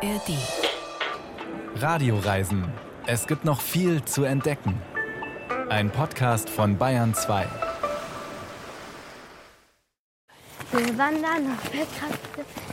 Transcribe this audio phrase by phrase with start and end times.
[0.00, 0.38] ARD.
[1.74, 2.72] Radioreisen.
[3.06, 4.80] Es gibt noch viel zu entdecken.
[5.70, 7.48] Ein Podcast von Bayern 2.
[10.70, 12.20] Wir wandern auf der Kraft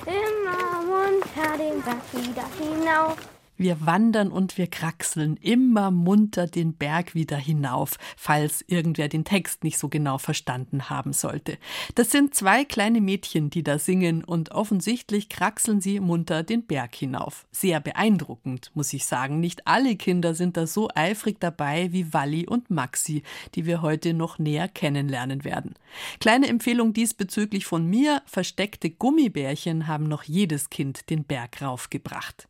[0.06, 3.18] immer munter den Berg wieder hinauf.
[3.58, 9.64] Wir wandern und wir kraxeln immer munter den Berg wieder hinauf, falls irgendwer den Text
[9.64, 11.58] nicht so genau verstanden haben sollte.
[11.96, 16.96] Das sind zwei kleine Mädchen, die da singen und offensichtlich kraxeln sie munter den Berg
[16.96, 17.46] hinauf.
[17.52, 19.40] Sehr beeindruckend, muss ich sagen.
[19.40, 23.24] Nicht alle Kinder sind da so eifrig dabei wie Walli und Maxi,
[23.56, 25.76] die wir heute noch näher kennenlernen werden.
[26.20, 32.50] Kleine Empfehlung diesbezüglich von mir, versteckte Gummibärchen haben noch jedes Kind den Berg raufgebracht.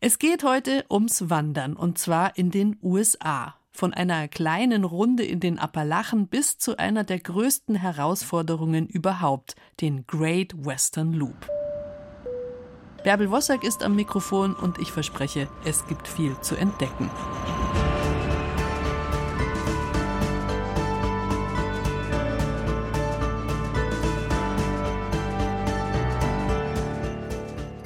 [0.00, 3.54] Es geht heute ums Wandern und zwar in den USA.
[3.72, 10.06] Von einer kleinen Runde in den Appalachen bis zu einer der größten Herausforderungen überhaupt, den
[10.06, 11.50] Great Western Loop.
[13.02, 17.10] Bärbel Wossack ist am Mikrofon und ich verspreche, es gibt viel zu entdecken.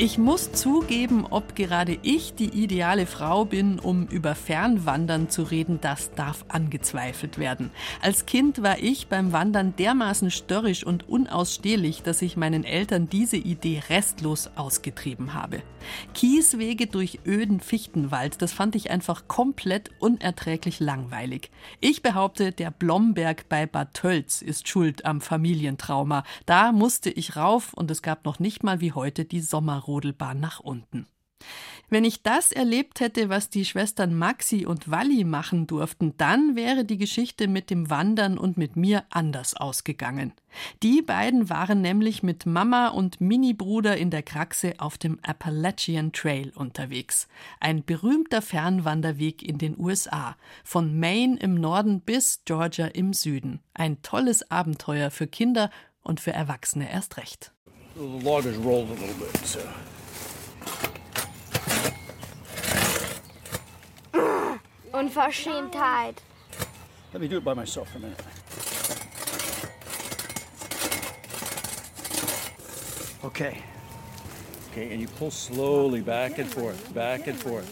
[0.01, 5.81] Ich muss zugeben, ob gerade ich die ideale Frau bin, um über Fernwandern zu reden,
[5.81, 7.73] das darf angezweifelt werden.
[8.01, 13.39] Als Kind war ich beim Wandern dermaßen störrisch und unausstehlich, dass ich meinen Eltern diese
[13.39, 15.65] Idee restlos ausgetrieben habe.
[16.15, 21.51] Kieswege durch öden Fichtenwald, das fand ich einfach komplett unerträglich langweilig.
[21.81, 26.23] Ich behaupte, der Blomberg bei Bad Tölz ist schuld am Familientrauma.
[26.47, 29.88] Da musste ich rauf und es gab noch nicht mal wie heute die Sommerruhe.
[29.89, 31.09] Rodelbahn nach unten.
[31.91, 36.85] Wenn ich das erlebt hätte, was die Schwestern Maxi und Walli machen durften, dann wäre
[36.85, 40.33] die Geschichte mit dem Wandern und mit mir anders ausgegangen.
[40.83, 46.53] Die beiden waren nämlich mit Mama und Mini-Bruder in der Kraxe auf dem Appalachian Trail
[46.55, 47.27] unterwegs.
[47.59, 50.37] Ein berühmter Fernwanderweg in den USA.
[50.65, 53.61] Von Maine im Norden bis Georgia im Süden.
[53.73, 55.71] Ein tolles Abenteuer für Kinder
[56.03, 57.53] und für Erwachsene erst recht.
[57.99, 59.59] The log has rolled a little bit, so.
[64.93, 66.23] Unverschämtheit.
[67.13, 68.23] Let me do it by myself for a minute.
[73.25, 73.65] Okay.
[74.71, 77.67] Okay, and you pull slowly back and forth, back and forth.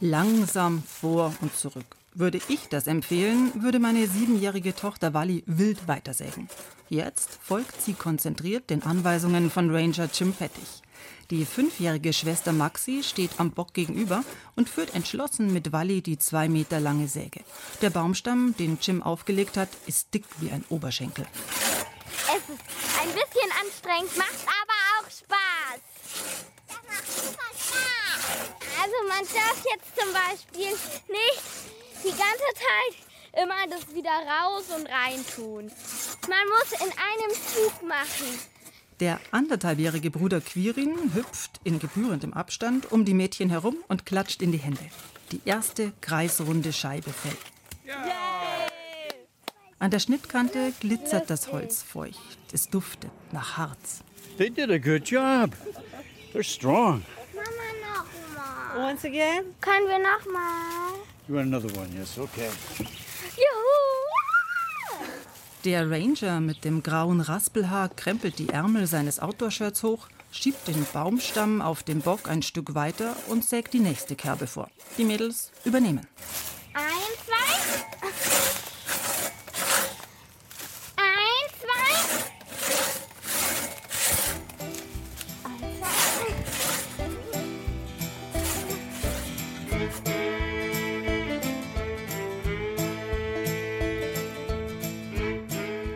[0.00, 1.96] Langsam vor und zurück.
[2.14, 6.48] Würde ich das empfehlen, würde meine siebenjährige Tochter Wally wild weitersägen.
[6.90, 10.82] Jetzt folgt sie konzentriert den Anweisungen von Ranger Jim Pettig.
[11.30, 14.24] Die fünfjährige Schwester Maxi steht am Bock gegenüber
[14.56, 17.40] und führt entschlossen mit Wally die zwei Meter lange Säge.
[17.82, 21.26] Der Baumstamm, den Jim aufgelegt hat, ist dick wie ein Oberschenkel.
[22.10, 22.62] Es ist
[22.98, 25.80] ein bisschen anstrengend, macht aber auch Spaß.
[26.68, 28.48] Das macht super Spaß.
[28.80, 31.42] Also man darf jetzt zum Beispiel nicht
[32.04, 35.70] die ganze Zeit immer das wieder raus und rein tun.
[36.28, 38.26] Man muss in einem Zug machen.
[39.00, 44.50] Der anderthalbjährige Bruder Quirin hüpft in gebührendem Abstand um die Mädchen herum und klatscht in
[44.50, 44.90] die Hände.
[45.30, 47.36] Die erste kreisrunde Scheibe fällt.
[49.78, 52.18] An der Schnittkante glitzert das Holz feucht.
[52.52, 54.02] Es duftet nach Harz.
[54.36, 55.52] They did a good job.
[56.32, 57.04] They're strong.
[57.34, 57.46] Mama
[58.74, 58.90] nochmal.
[58.90, 59.44] Once again?
[59.60, 60.98] Können wir nochmal?
[61.28, 61.88] You want another one?
[61.96, 62.48] Yes, okay.
[65.64, 71.60] Der Ranger mit dem grauen Raspelhaar krempelt die Ärmel seines Outdoor-Shirts hoch, schiebt den Baumstamm
[71.60, 74.70] auf dem Bock ein Stück weiter und sägt die nächste Kerbe vor.
[74.98, 76.06] Die Mädels übernehmen.
[76.74, 76.84] Ein,
[77.26, 78.37] zwei.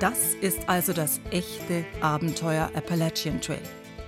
[0.02, 3.62] Das ist also das echte Abenteuer Appalachian Trail.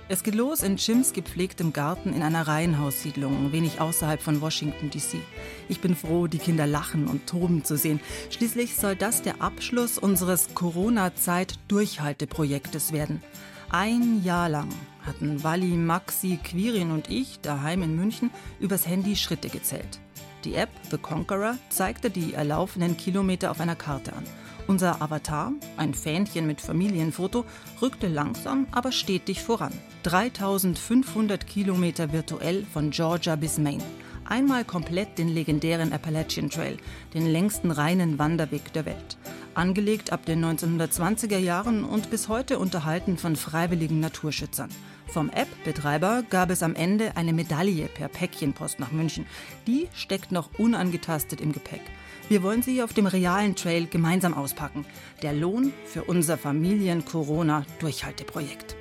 [0.09, 5.21] Es geht los in Jims gepflegtem Garten in einer Reihenhaussiedlung, wenig außerhalb von Washington, D.C.
[5.69, 8.01] Ich bin froh, die Kinder lachen und toben zu sehen.
[8.29, 13.23] Schließlich soll das der Abschluss unseres Corona-Zeit-Durchhalteprojektes werden.
[13.69, 14.67] Ein Jahr lang
[15.05, 20.01] hatten Wally, Maxi, Quirin und ich daheim in München übers Handy Schritte gezählt.
[20.43, 24.25] Die App The Conqueror zeigte die erlaufenen Kilometer auf einer Karte an.
[24.67, 27.45] Unser Avatar, ein Fähnchen mit Familienfoto,
[27.83, 29.71] rückte langsam, aber stetig voran.
[30.03, 33.83] 3500 Kilometer virtuell von Georgia bis Maine.
[34.27, 36.77] Einmal komplett den legendären Appalachian Trail,
[37.13, 39.17] den längsten reinen Wanderweg der Welt.
[39.53, 44.69] Angelegt ab den 1920er Jahren und bis heute unterhalten von freiwilligen Naturschützern.
[45.05, 49.27] Vom App-Betreiber gab es am Ende eine Medaille per Päckchenpost nach München.
[49.67, 51.81] Die steckt noch unangetastet im Gepäck.
[52.27, 54.83] Wir wollen sie auf dem realen Trail gemeinsam auspacken.
[55.21, 58.75] Der Lohn für unser Familien-Corona-Durchhalteprojekt.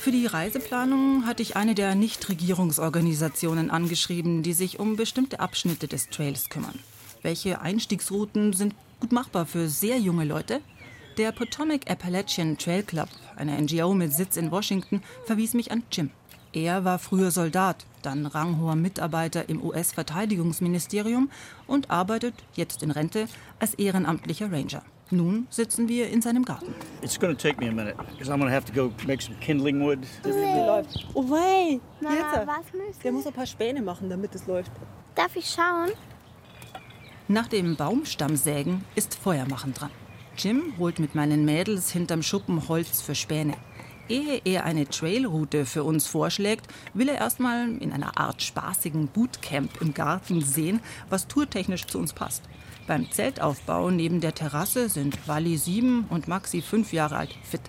[0.00, 6.08] Für die Reiseplanung hatte ich eine der Nichtregierungsorganisationen angeschrieben, die sich um bestimmte Abschnitte des
[6.08, 6.80] Trails kümmern.
[7.22, 10.60] Welche Einstiegsrouten sind gut machbar für sehr junge Leute?
[11.18, 16.10] Der Potomac Appalachian Trail Club, eine NGO mit Sitz in Washington, verwies mich an Jim.
[16.54, 21.30] Er war früher Soldat, dann ranghoher Mitarbeiter im US-Verteidigungsministerium
[21.66, 23.26] und arbeitet, jetzt in Rente,
[23.58, 24.82] als ehrenamtlicher Ranger.
[25.10, 26.74] Nun sitzen wir in seinem Garten.
[27.00, 29.22] It's going to take me a minute because I'm going to have to go make
[29.22, 30.00] some kindling wood.
[30.24, 31.06] läuft.
[31.14, 32.46] Oh wei, Mama, jetzt.
[32.46, 33.02] was müssen?
[33.02, 34.72] Der muss ein paar Späne machen, damit es läuft.
[35.14, 35.90] Darf ich schauen?
[37.28, 39.90] Nach dem Baumstammsägen ist Feuermachen dran.
[40.36, 43.54] Jim holt mit meinen Mädels hinterm Schuppen Holz für Späne.
[44.08, 49.80] Ehe er eine Trailroute für uns vorschlägt, will er erstmal in einer Art spaßigen Bootcamp
[49.80, 52.42] im Garten sehen, was tourtechnisch zu uns passt.
[52.86, 57.60] Beim Zeltaufbau neben der Terrasse sind Wally sieben und Maxi fünf Jahre alt fit.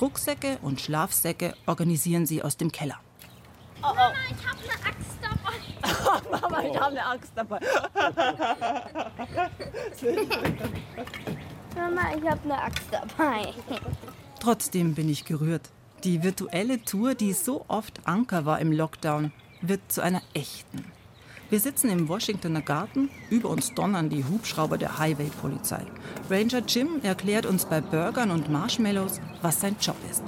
[0.00, 2.98] Rucksäcke und Schlafsäcke organisieren sie aus dem Keller.
[3.80, 6.40] Mama, ich habe eine Axt dabei.
[6.40, 7.60] Mama, ich habe eine Angst dabei.
[11.74, 13.52] Mama, ich habe eine Axt dabei.
[14.38, 15.70] Trotzdem bin ich gerührt.
[16.04, 20.84] Die virtuelle Tour, die so oft Anker war im Lockdown, wird zu einer echten.
[21.50, 25.84] Wir sitzen im Washingtoner Garten, über uns donnern die Hubschrauber der Highway-Polizei.
[26.30, 30.22] Ranger Jim erklärt uns bei Burgern und Marshmallows, was sein Job ist.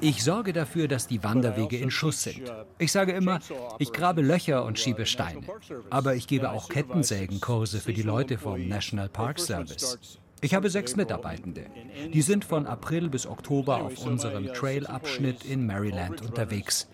[0.00, 2.42] Ich sorge dafür, dass die Wanderwege in Schuss sind.
[2.78, 3.38] Ich sage immer,
[3.78, 5.40] ich grabe Löcher und schiebe Steine.
[5.88, 10.18] Aber ich gebe auch Kettensägenkurse für die Leute vom National Park Service.
[10.42, 11.64] Ich habe sechs Mitarbeitende.
[12.12, 16.88] Die sind von April bis Oktober auf unserem Trail-Abschnitt in Maryland unterwegs.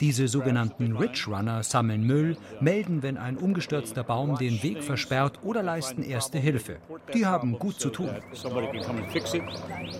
[0.00, 5.62] Diese sogenannten Ridge Runner sammeln Müll, melden, wenn ein umgestürzter Baum den Weg versperrt oder
[5.62, 6.76] leisten erste Hilfe.
[7.14, 8.10] Die haben gut zu tun.
[8.32, 9.42] Somebody can come and fix it.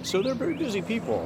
[0.02, 1.22] So they're very busy people.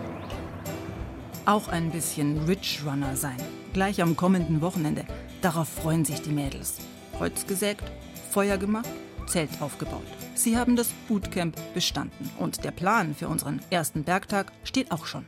[1.44, 3.38] Auch ein bisschen Ridge Runner sein.
[3.72, 5.04] Gleich am kommenden Wochenende.
[5.42, 6.78] Darauf freuen sich die Mädels.
[7.18, 7.84] Holz gesägt,
[8.30, 8.88] Feuer gemacht,
[9.28, 10.02] Zelt aufgebaut.
[10.34, 12.30] Sie haben das Bootcamp bestanden.
[12.38, 15.24] Und der Plan für unseren ersten Bergtag steht auch schon.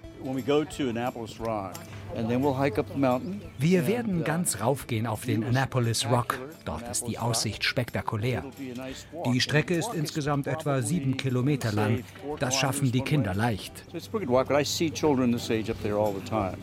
[3.59, 6.39] Wir werden ganz raufgehen auf den Annapolis Rock.
[6.65, 8.45] Dort ist die Aussicht spektakulär.
[9.33, 12.03] Die Strecke ist insgesamt etwa sieben Kilometer lang.
[12.39, 13.85] Das schaffen die Kinder leicht.
[13.91, 16.13] So it's a pretty good walk, but I see children this age up there all
[16.13, 16.57] the time.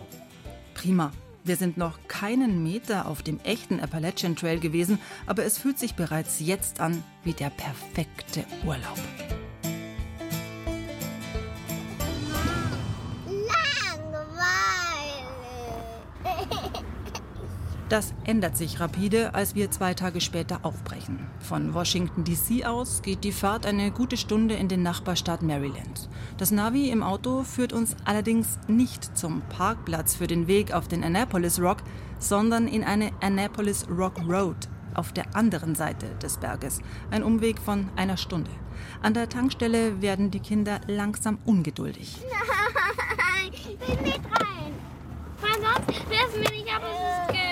[0.73, 1.11] Prima.
[1.47, 5.95] Wir sind noch keinen Meter auf dem echten Appalachian Trail gewesen, aber es fühlt sich
[5.95, 8.99] bereits jetzt an wie der perfekte Urlaub.
[13.27, 14.27] Langeweile.
[17.89, 21.19] Das ändert sich rapide, als wir zwei Tage später aufbrechen.
[21.39, 26.09] Von Washington DC aus geht die Fahrt eine gute Stunde in den Nachbarstaat Maryland.
[26.37, 31.01] Das Navi im Auto führt uns allerdings nicht zum Parkplatz für den Weg auf den
[31.01, 31.77] Annapolis Rock,
[32.19, 34.57] sondern in eine Annapolis Rock Road
[34.93, 36.81] auf der anderen Seite des Berges.
[37.09, 38.51] Ein Umweg von einer Stunde.
[39.01, 42.17] An der Tankstelle werden die Kinder langsam ungeduldig.
[43.17, 44.73] Nein, ich will nicht rein.
[45.39, 47.47] Weil sonst wäre es mir nicht ab, was es gibt.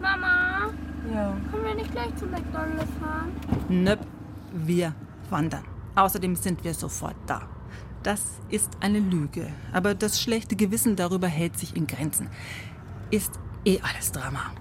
[0.00, 0.70] Mama,
[1.12, 1.36] Ja.
[1.50, 3.32] können wir nicht gleich zu McDonalds fahren?
[3.68, 4.00] Nöp,
[4.52, 4.94] wir
[5.30, 5.64] wandern.
[5.94, 7.48] Außerdem sind wir sofort da.
[8.02, 8.20] Das
[8.50, 12.28] ist eine Lüge, aber das schlechte Gewissen darüber hält sich in Grenzen.
[13.10, 14.52] Ist eh alles Drama.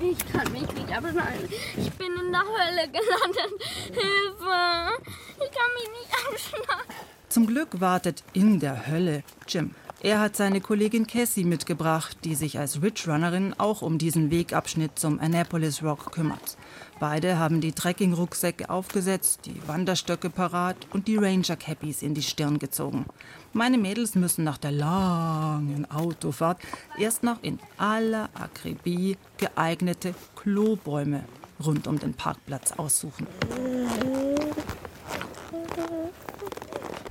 [0.00, 1.48] Ich kann mich nicht abschneiden.
[1.76, 3.62] Ich bin in der Hölle gelandet.
[3.86, 5.02] Hilfe!
[5.36, 6.94] Ich kann mich nicht abschneiden.
[7.28, 9.70] Zum Glück wartet in der Hölle Jim.
[10.04, 14.98] Er hat seine Kollegin Cassie mitgebracht, die sich als Ridge Runnerin auch um diesen Wegabschnitt
[14.98, 16.58] zum Annapolis Rock kümmert.
[17.00, 23.06] Beide haben die Trekking-Rucksäcke aufgesetzt, die Wanderstöcke parat und die Ranger-Cappies in die Stirn gezogen.
[23.54, 26.58] Meine Mädels müssen nach der langen Autofahrt
[26.98, 31.24] erst noch in aller Akribie geeignete Klobäume
[31.64, 33.26] rund um den Parkplatz aussuchen.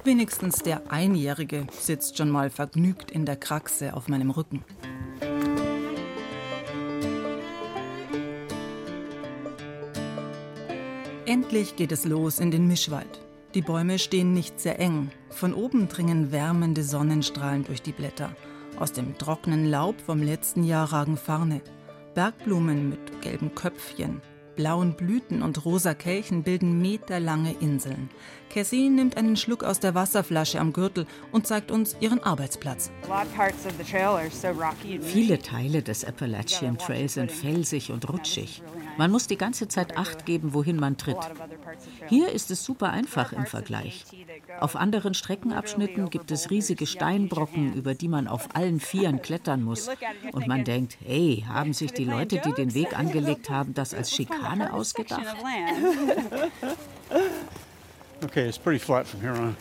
[0.06, 4.66] Wenigstens der Einjährige sitzt schon mal vergnügt in der Kraxe auf meinem Rücken.
[11.26, 13.22] Endlich geht es los in den Mischwald.
[13.54, 15.10] Die Bäume stehen nicht sehr eng.
[15.30, 18.36] Von oben dringen wärmende Sonnenstrahlen durch die Blätter.
[18.78, 21.62] Aus dem trockenen Laub vom letzten Jahr ragen Farne.
[22.14, 24.22] Bergblumen mit gelben Köpfchen.
[24.56, 28.10] Blauen Blüten und rosa Kelchen bilden meterlange Inseln.
[28.50, 32.92] Cassie nimmt einen Schluck aus der Wasserflasche am Gürtel und zeigt uns ihren Arbeitsplatz.
[35.02, 38.62] Viele Teile des Appalachian Trail sind felsig und rutschig.
[38.98, 41.18] Man muss die ganze Zeit Acht geben, wohin man tritt.
[42.10, 44.06] Hier ist es super einfach im Vergleich.
[44.60, 49.90] Auf anderen Streckenabschnitten gibt es riesige Steinbrocken, über die man auf allen Vieren klettern muss.
[50.32, 54.12] Und man denkt, hey, haben sich die Leute, die den Weg angelegt haben, das als
[54.12, 54.43] Schikane
[54.74, 55.22] ausgedacht?
[58.24, 59.56] Okay, it's pretty flat from here on.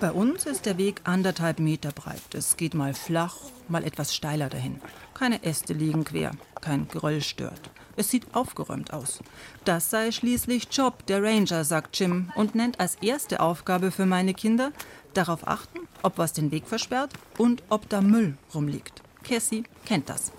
[0.00, 2.34] Bei uns ist der Weg anderthalb Meter breit.
[2.34, 3.36] Es geht mal flach,
[3.68, 4.80] mal etwas steiler dahin.
[5.14, 7.70] Keine Äste liegen quer, kein Geröll stört.
[7.94, 9.20] Es sieht aufgeräumt aus.
[9.64, 14.34] Das sei schließlich Job der Ranger, sagt Jim und nennt als erste Aufgabe für meine
[14.34, 14.72] Kinder
[15.14, 19.02] darauf achten, ob was den Weg versperrt und ob da Müll rumliegt.
[19.22, 20.32] Cassie kennt das.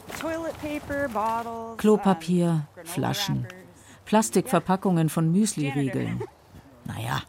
[1.78, 3.48] Klopapier, Flaschen,
[4.06, 6.22] Plastikverpackungen von Müsliriegeln.
[6.86, 7.22] Naja,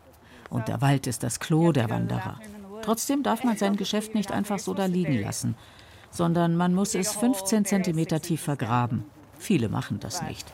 [0.50, 2.40] und der Wald ist das Klo der Wanderer.
[2.83, 5.57] Trotzdem darf man sein Geschäft nicht einfach so da liegen lassen,
[6.11, 9.04] sondern man muss es 15 Zentimeter tief vergraben.
[9.38, 10.47] Viele machen das nicht.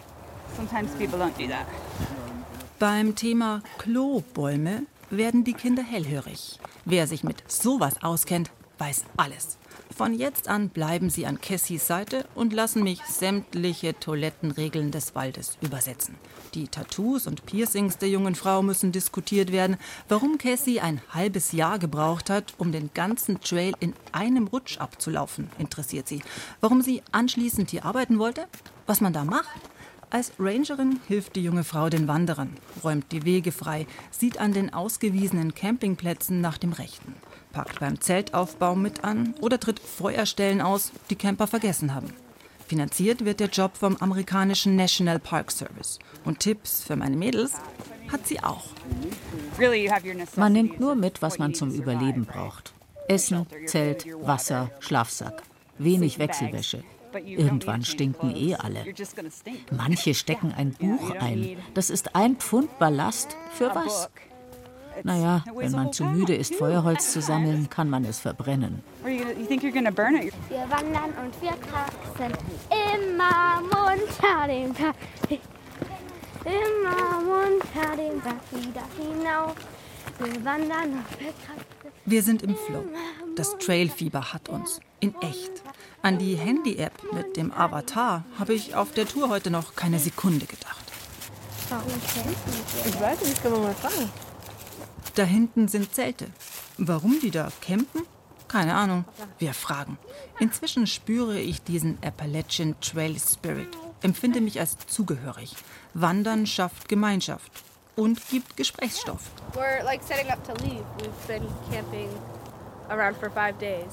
[2.79, 6.59] Beim Thema Klobäume werden die Kinder hellhörig.
[6.85, 9.59] Wer sich mit sowas auskennt, weiß alles.
[10.01, 15.59] Von jetzt an bleiben sie an Cassies Seite und lassen mich sämtliche Toilettenregeln des Waldes
[15.61, 16.15] übersetzen.
[16.55, 19.77] Die Tattoos und Piercings der jungen Frau müssen diskutiert werden.
[20.09, 25.51] Warum Cassie ein halbes Jahr gebraucht hat, um den ganzen Trail in einem Rutsch abzulaufen,
[25.59, 26.23] interessiert sie.
[26.63, 28.47] Warum sie anschließend hier arbeiten wollte?
[28.87, 29.61] Was man da macht?
[30.09, 34.73] Als Rangerin hilft die junge Frau den Wanderern, räumt die Wege frei, sieht an den
[34.73, 37.15] ausgewiesenen Campingplätzen nach dem Rechten,
[37.53, 42.13] packt beim Zeltaufbau mit an oder tritt Feuerstellen aus, die Camper vergessen haben.
[42.67, 45.99] Finanziert wird der Job vom amerikanischen National Park Service.
[46.25, 47.55] Und Tipps für meine Mädels
[48.13, 48.67] hat sie auch.
[50.37, 52.73] Man nimmt nur mit, was man zum Überleben braucht.
[53.09, 55.43] Essen, Zelt, Wasser, Schlafsack.
[55.79, 56.85] Wenig Wechselwäsche.
[57.27, 58.85] Irgendwann stinken eh alle.
[59.73, 61.57] Manche stecken ein Buch ein.
[61.75, 63.37] Das ist ein Pfund Ballast.
[63.53, 64.09] Für was?
[65.03, 68.83] Naja, wenn man zu müde ist, Feuerholz zu sammeln, kann man es verbrennen.
[69.05, 69.21] Wir
[70.69, 72.37] wandern und wir kraxen
[72.71, 74.95] immer munter den Berg.
[76.45, 79.55] Immer munter den Berg wieder hinauf.
[80.19, 81.93] Wir wandern und wir kraxen.
[82.07, 82.85] Wir sind im Flow.
[83.37, 84.81] Das Trailfieber hat uns.
[85.01, 85.63] In echt.
[86.03, 90.47] An die Handy-App mit dem Avatar habe ich auf der Tour heute noch keine Sekunde
[90.47, 90.85] gedacht.
[91.69, 92.91] Warum wir?
[92.91, 94.11] Ich weiß nicht, können wir mal fragen.
[95.21, 96.29] Da hinten sind Zelte.
[96.79, 98.05] Warum die da campen?
[98.49, 99.05] Keine Ahnung.
[99.39, 99.99] Wir fragen.
[100.39, 103.69] Inzwischen spüre ich diesen Appalachian Trail Spirit,
[104.01, 105.55] empfinde mich als zugehörig.
[105.93, 107.53] Wandern schafft Gemeinschaft
[107.97, 109.31] und gibt Gesprächsstoff.
[109.53, 110.87] We're like setting up to leave.
[111.01, 112.09] We've been camping
[112.89, 113.93] around for five days.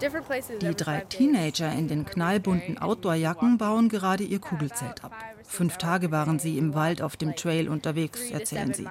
[0.00, 1.02] Different places Die drei.
[1.02, 5.12] Teenager in den knallbunten Outdoorjacken bauen gerade ihr Kugelzelt ab.
[5.44, 8.88] Fünf Tage waren sie im Wald auf dem Trail unterwegs, erzählen sie.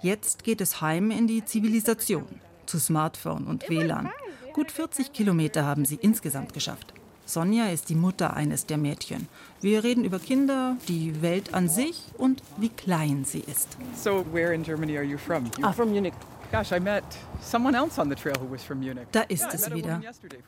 [0.00, 2.26] Jetzt geht es heim in die Zivilisation,
[2.66, 4.10] zu Smartphone und WLAN.
[4.52, 6.94] Gut 40 Kilometer haben sie insgesamt geschafft.
[7.26, 9.28] Sonja ist die Mutter eines der Mädchen.
[9.60, 13.76] Wir reden über Kinder, die Welt an sich und wie klein sie ist.
[13.94, 15.44] So, where in Germany are you from?
[15.58, 16.14] You- Ah, from Munich.
[16.50, 17.04] Gosh, I met
[17.42, 19.06] someone else on the trail who was from Munich.
[19.12, 20.00] Da ist es wieder.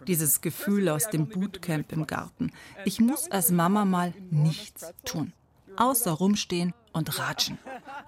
[0.06, 2.52] Dieses Gefühl aus dem Bootcamp im Garten.
[2.86, 5.34] Ich muss als Mama mal nichts tun.
[5.76, 7.58] Außer rumstehen und ratschen.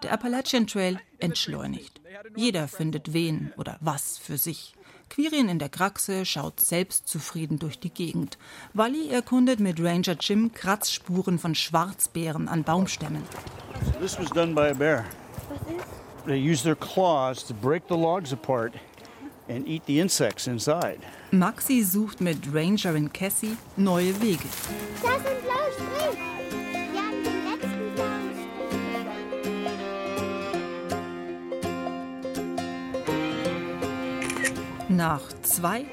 [0.02, 2.00] Der Appalachian Trail entschleunigt.
[2.36, 4.74] Jeder findet wen oder was für sich.
[5.08, 8.38] Quirin in der Kraxe schaut selbstzufrieden durch die Gegend.
[8.72, 13.22] Wally erkundet mit Ranger Jim Kratzspuren von Schwarzbeeren an Baumstämmen.
[14.00, 15.04] This was done by a bear.
[16.26, 18.72] They use their claws to break the logs apart
[19.48, 21.00] and eat the insects inside.
[21.30, 24.48] Maxi sucht mit Rangerin Cassie neue Wege.
[25.02, 26.41] Da sind blaue Sprüh.
[34.96, 35.86] Nach zwei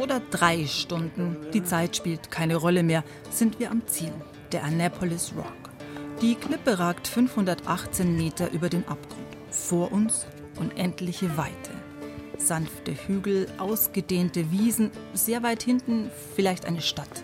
[0.00, 4.12] oder drei Stunden, die Zeit spielt keine Rolle mehr, sind wir am Ziel,
[4.52, 5.52] der Annapolis Rock.
[6.22, 9.26] Die Klippe ragt 518 Meter über den Abgrund.
[9.50, 10.26] Vor uns
[10.58, 11.72] unendliche Weite.
[12.38, 17.22] Sanfte Hügel, ausgedehnte Wiesen, sehr weit hinten vielleicht eine Stadt.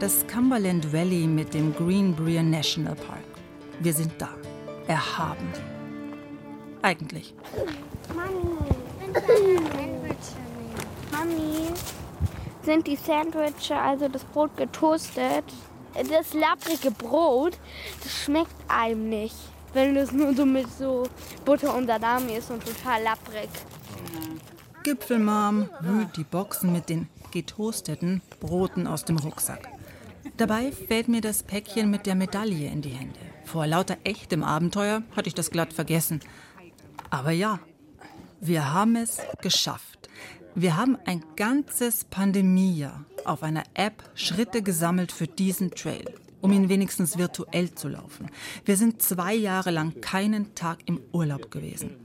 [0.00, 3.24] Das Cumberland Valley mit dem Green Brier National Park.
[3.78, 4.30] Wir sind da,
[4.88, 5.48] erhaben.
[6.82, 7.34] Eigentlich.
[8.14, 8.66] Mami,
[12.66, 15.44] sind die Sandwiches, also das Brot getoastet?
[16.10, 17.58] das lapprige Brot,
[18.02, 19.34] das schmeckt einem nicht.
[19.72, 21.04] Wenn das nur so mit so
[21.46, 23.48] Butter und Salami ist und total lapprig.
[24.82, 29.68] Gipfelmam wühlt die Boxen mit den getoasteten Broten aus dem Rucksack.
[30.36, 33.18] Dabei fällt mir das Päckchen mit der Medaille in die Hände.
[33.44, 36.20] Vor lauter echtem Abenteuer hatte ich das glatt vergessen.
[37.08, 37.58] Aber ja,
[38.40, 39.95] wir haben es geschafft.
[40.58, 46.70] Wir haben ein ganzes Pandemiejahr auf einer App Schritte gesammelt für diesen Trail, um ihn
[46.70, 48.30] wenigstens virtuell zu laufen.
[48.64, 51.96] Wir sind zwei Jahre lang keinen Tag im Urlaub gewesen.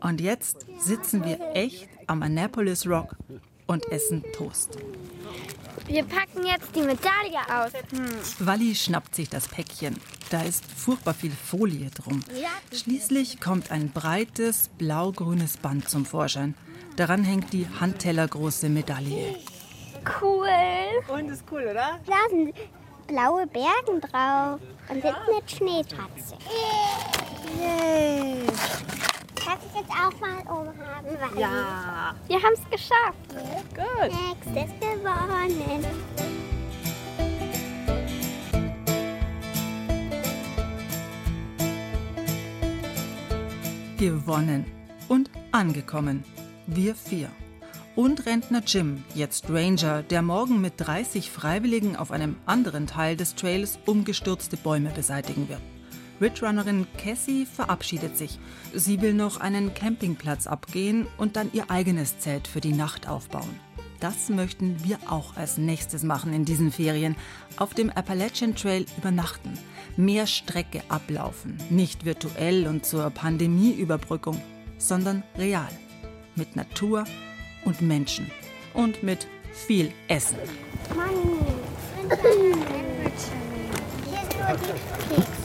[0.00, 3.16] Und jetzt sitzen wir echt am Annapolis Rock
[3.66, 4.78] und essen Toast.
[5.88, 7.72] Wir packen jetzt die Medaille aus.
[7.90, 8.46] Hm.
[8.46, 9.96] Wally schnappt sich das Päckchen.
[10.30, 12.22] Da ist furchtbar viel Folie drum.
[12.72, 16.54] Schließlich kommt ein breites blau-grünes Band zum Vorschein.
[16.96, 19.36] Daran hängt die handtellergroße Medaille.
[20.20, 20.48] Cool.
[21.08, 22.00] Und ist cool, oder?
[22.06, 22.54] Da sind
[23.06, 26.36] blaue Bergen drauf und sind mit Schneetatze.
[27.60, 28.46] Yay.
[29.34, 31.06] Darf ich jetzt auch mal umhaben?
[31.20, 31.40] Wally?
[31.40, 32.14] Ja.
[32.28, 33.28] Wir haben es geschafft.
[33.74, 34.10] Gut.
[34.54, 35.84] Nächstes gewonnen.
[43.98, 44.64] Gewonnen
[45.08, 46.24] und angekommen.
[46.66, 47.30] Wir vier.
[47.94, 53.36] Und Rentner Jim, jetzt Ranger, der morgen mit 30 Freiwilligen auf einem anderen Teil des
[53.36, 55.60] Trails umgestürzte Bäume beseitigen wird.
[56.20, 58.40] Ridgerunnerin Cassie verabschiedet sich.
[58.74, 63.60] Sie will noch einen Campingplatz abgehen und dann ihr eigenes Zelt für die Nacht aufbauen.
[64.00, 67.14] Das möchten wir auch als nächstes machen in diesen Ferien.
[67.58, 69.52] Auf dem Appalachian Trail übernachten.
[69.96, 71.58] Mehr Strecke ablaufen.
[71.70, 74.42] Nicht virtuell und zur Pandemieüberbrückung,
[74.78, 75.70] sondern real.
[76.36, 77.04] Mit Natur
[77.64, 78.30] und Menschen.
[78.74, 80.36] Und mit viel Essen.
[80.94, 81.08] Mann.
[84.04, 85.35] Hier sind nur die Kekse.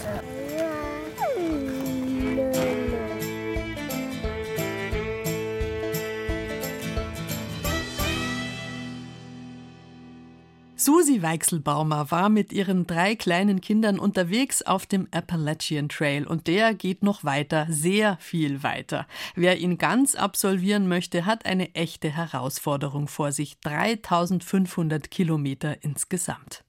[10.84, 16.74] Susi Weichselbaumer war mit ihren drei kleinen Kindern unterwegs auf dem Appalachian Trail und der
[16.74, 19.06] geht noch weiter, sehr viel weiter.
[19.36, 23.60] Wer ihn ganz absolvieren möchte, hat eine echte Herausforderung vor sich.
[23.60, 26.64] 3500 Kilometer insgesamt.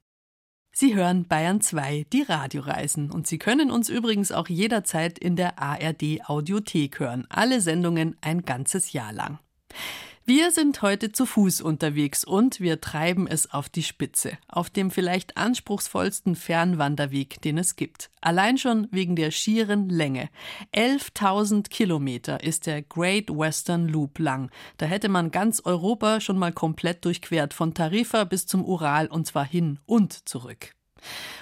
[0.75, 3.11] Sie hören Bayern 2, die Radioreisen.
[3.11, 7.27] Und Sie können uns übrigens auch jederzeit in der ARD Audiothek hören.
[7.31, 9.38] Alle Sendungen ein ganzes Jahr lang.
[10.24, 14.92] Wir sind heute zu Fuß unterwegs und wir treiben es auf die Spitze, auf dem
[14.92, 18.08] vielleicht anspruchsvollsten Fernwanderweg, den es gibt.
[18.20, 20.30] Allein schon wegen der schieren Länge.
[20.76, 24.52] 11.000 Kilometer ist der Great Western Loop lang.
[24.76, 29.26] Da hätte man ganz Europa schon mal komplett durchquert, von Tarifa bis zum Ural und
[29.26, 30.70] zwar hin und zurück.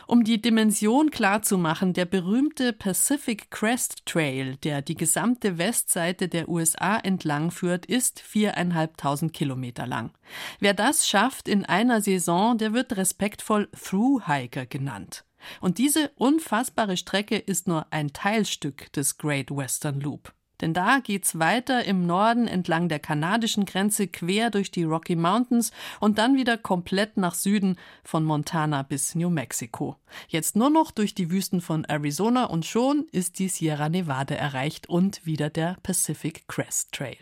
[0.07, 6.97] Um die Dimension klarzumachen, der berühmte Pacific Crest Trail, der die gesamte Westseite der USA
[6.97, 10.13] entlang führt, ist viereinhalbtausend Kilometer lang.
[10.59, 15.25] Wer das schafft in einer Saison, der wird respektvoll Thru-Hiker genannt.
[15.61, 20.33] Und diese unfassbare Strecke ist nur ein Teilstück des Great Western Loop.
[20.61, 25.73] Denn da geht's weiter im Norden entlang der kanadischen Grenze quer durch die Rocky Mountains
[26.01, 29.97] und dann wieder komplett nach Süden von Montana bis New Mexico.
[30.29, 34.89] Jetzt nur noch durch die Wüsten von Arizona und schon ist die Sierra Nevada erreicht
[34.89, 37.19] und wieder der Pacific Crest Trail.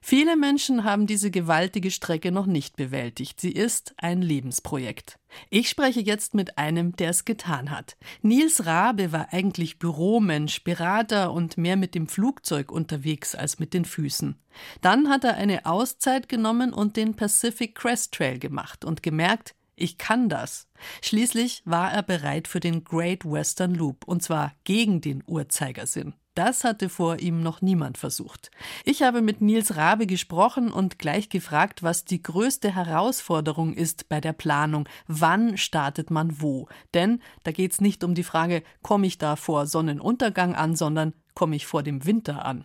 [0.00, 3.40] Viele Menschen haben diese gewaltige Strecke noch nicht bewältigt.
[3.40, 5.18] Sie ist ein Lebensprojekt.
[5.50, 7.96] Ich spreche jetzt mit einem, der es getan hat.
[8.22, 13.84] Nils Rabe war eigentlich Büromensch, Berater und mehr mit dem Flugzeug unterwegs als mit den
[13.84, 14.36] Füßen.
[14.80, 19.96] Dann hat er eine Auszeit genommen und den Pacific Crest Trail gemacht und gemerkt, ich
[19.96, 20.68] kann das.
[21.00, 26.14] Schließlich war er bereit für den Great Western Loop, und zwar gegen den Uhrzeigersinn.
[26.40, 28.50] Das hatte vor ihm noch niemand versucht.
[28.86, 34.22] Ich habe mit Nils Rabe gesprochen und gleich gefragt, was die größte Herausforderung ist bei
[34.22, 34.88] der Planung.
[35.06, 36.66] Wann startet man wo?
[36.94, 41.12] Denn da geht es nicht um die Frage, komme ich da vor Sonnenuntergang an, sondern
[41.34, 42.64] komme ich vor dem Winter an.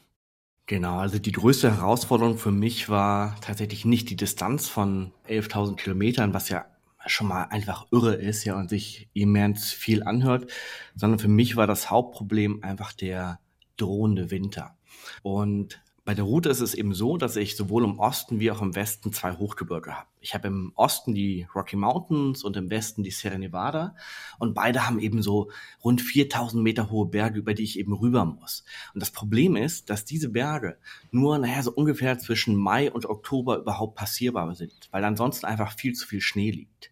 [0.68, 6.34] Genau, also die größte Herausforderung für mich war tatsächlich nicht die Distanz von 11.000 Kilometern,
[6.34, 6.64] was ja
[7.08, 10.50] schon mal einfach irre ist, ja, und sich immens viel anhört,
[10.96, 13.40] sondern für mich war das Hauptproblem einfach der
[13.78, 14.78] drohende Winter.
[15.24, 18.62] Und bei der Route ist es eben so, dass ich sowohl im Osten wie auch
[18.62, 20.08] im Westen zwei Hochgebirge habe.
[20.22, 23.96] Ich habe im Osten die Rocky Mountains und im Westen die Sierra Nevada
[24.38, 25.50] und beide haben eben so
[25.84, 28.64] rund 4000 Meter hohe Berge, über die ich eben rüber muss.
[28.94, 30.78] Und das Problem ist, dass diese Berge
[31.10, 35.94] nur, naja, so ungefähr zwischen Mai und Oktober überhaupt passierbar sind, weil ansonsten einfach viel
[35.94, 36.92] zu viel Schnee liegt.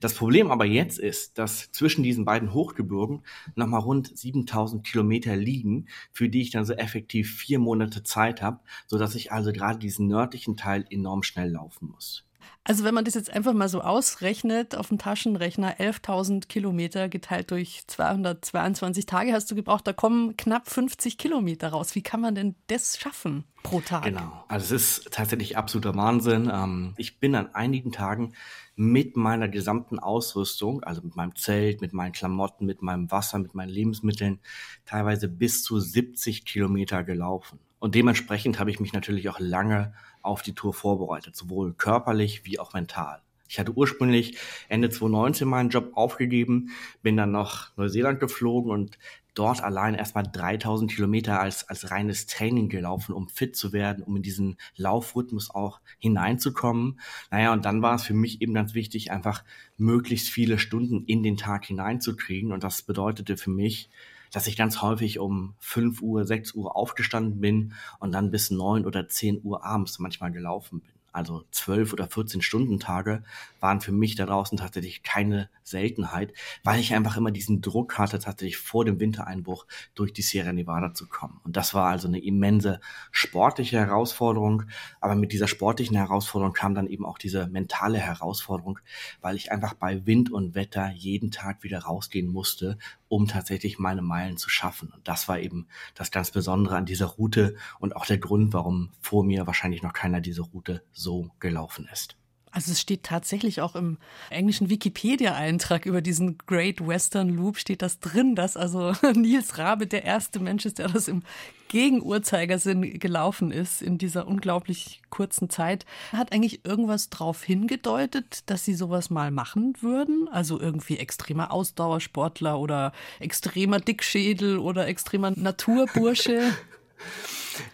[0.00, 3.24] Das Problem aber jetzt ist, dass zwischen diesen beiden Hochgebirgen
[3.56, 8.60] nochmal rund 7000 Kilometer liegen, für die ich dann so effektiv vier Monate Zeit habe,
[8.86, 12.27] sodass ich also gerade diesen nördlichen Teil enorm schnell laufen muss.
[12.64, 17.50] Also wenn man das jetzt einfach mal so ausrechnet auf dem Taschenrechner, 11.000 Kilometer geteilt
[17.50, 21.94] durch 222 Tage hast du gebraucht, da kommen knapp 50 Kilometer raus.
[21.94, 24.04] Wie kann man denn das schaffen pro Tag?
[24.04, 26.50] Genau, also es ist tatsächlich absoluter Wahnsinn.
[26.52, 28.34] Ähm, ich bin an einigen Tagen
[28.76, 33.54] mit meiner gesamten Ausrüstung, also mit meinem Zelt, mit meinen Klamotten, mit meinem Wasser, mit
[33.54, 34.40] meinen Lebensmitteln,
[34.84, 37.58] teilweise bis zu 70 Kilometer gelaufen.
[37.78, 42.58] Und dementsprechend habe ich mich natürlich auch lange auf die Tour vorbereitet, sowohl körperlich wie
[42.58, 43.22] auch mental.
[43.48, 44.36] Ich hatte ursprünglich
[44.68, 46.70] Ende 2019 meinen Job aufgegeben,
[47.02, 48.98] bin dann nach Neuseeland geflogen und
[49.38, 54.16] dort allein erstmal 3000 Kilometer als, als reines Training gelaufen, um fit zu werden, um
[54.16, 57.00] in diesen Laufrhythmus auch hineinzukommen.
[57.30, 59.44] Naja, und dann war es für mich eben ganz wichtig, einfach
[59.76, 62.52] möglichst viele Stunden in den Tag hineinzukriegen.
[62.52, 63.90] Und das bedeutete für mich,
[64.32, 68.84] dass ich ganz häufig um 5 Uhr, 6 Uhr aufgestanden bin und dann bis 9
[68.84, 73.22] oder 10 Uhr abends manchmal gelaufen bin also zwölf oder 14 Stunden Tage,
[73.60, 76.32] waren für mich da draußen tatsächlich keine Seltenheit,
[76.64, 80.94] weil ich einfach immer diesen Druck hatte, tatsächlich vor dem Wintereinbruch durch die Sierra Nevada
[80.94, 81.40] zu kommen.
[81.44, 84.62] Und das war also eine immense sportliche Herausforderung.
[85.00, 88.78] Aber mit dieser sportlichen Herausforderung kam dann eben auch diese mentale Herausforderung,
[89.20, 92.78] weil ich einfach bei Wind und Wetter jeden Tag wieder rausgehen musste,
[93.08, 94.92] um tatsächlich meine Meilen zu schaffen.
[94.94, 98.90] Und das war eben das ganz Besondere an dieser Route und auch der Grund, warum
[99.00, 101.07] vor mir wahrscheinlich noch keiner diese Route so
[101.40, 102.16] gelaufen ist.
[102.50, 103.98] Also es steht tatsächlich auch im
[104.30, 110.04] englischen Wikipedia-Eintrag über diesen Great Western Loop steht das drin, dass also Nils Rabe der
[110.04, 111.22] erste Mensch ist, der das im
[111.68, 115.84] Gegenuhrzeigersinn gelaufen ist in dieser unglaublich kurzen Zeit.
[116.12, 120.28] Hat eigentlich irgendwas darauf hingedeutet, dass sie sowas mal machen würden?
[120.30, 126.40] Also irgendwie extremer Ausdauersportler oder extremer Dickschädel oder extremer Naturbursche?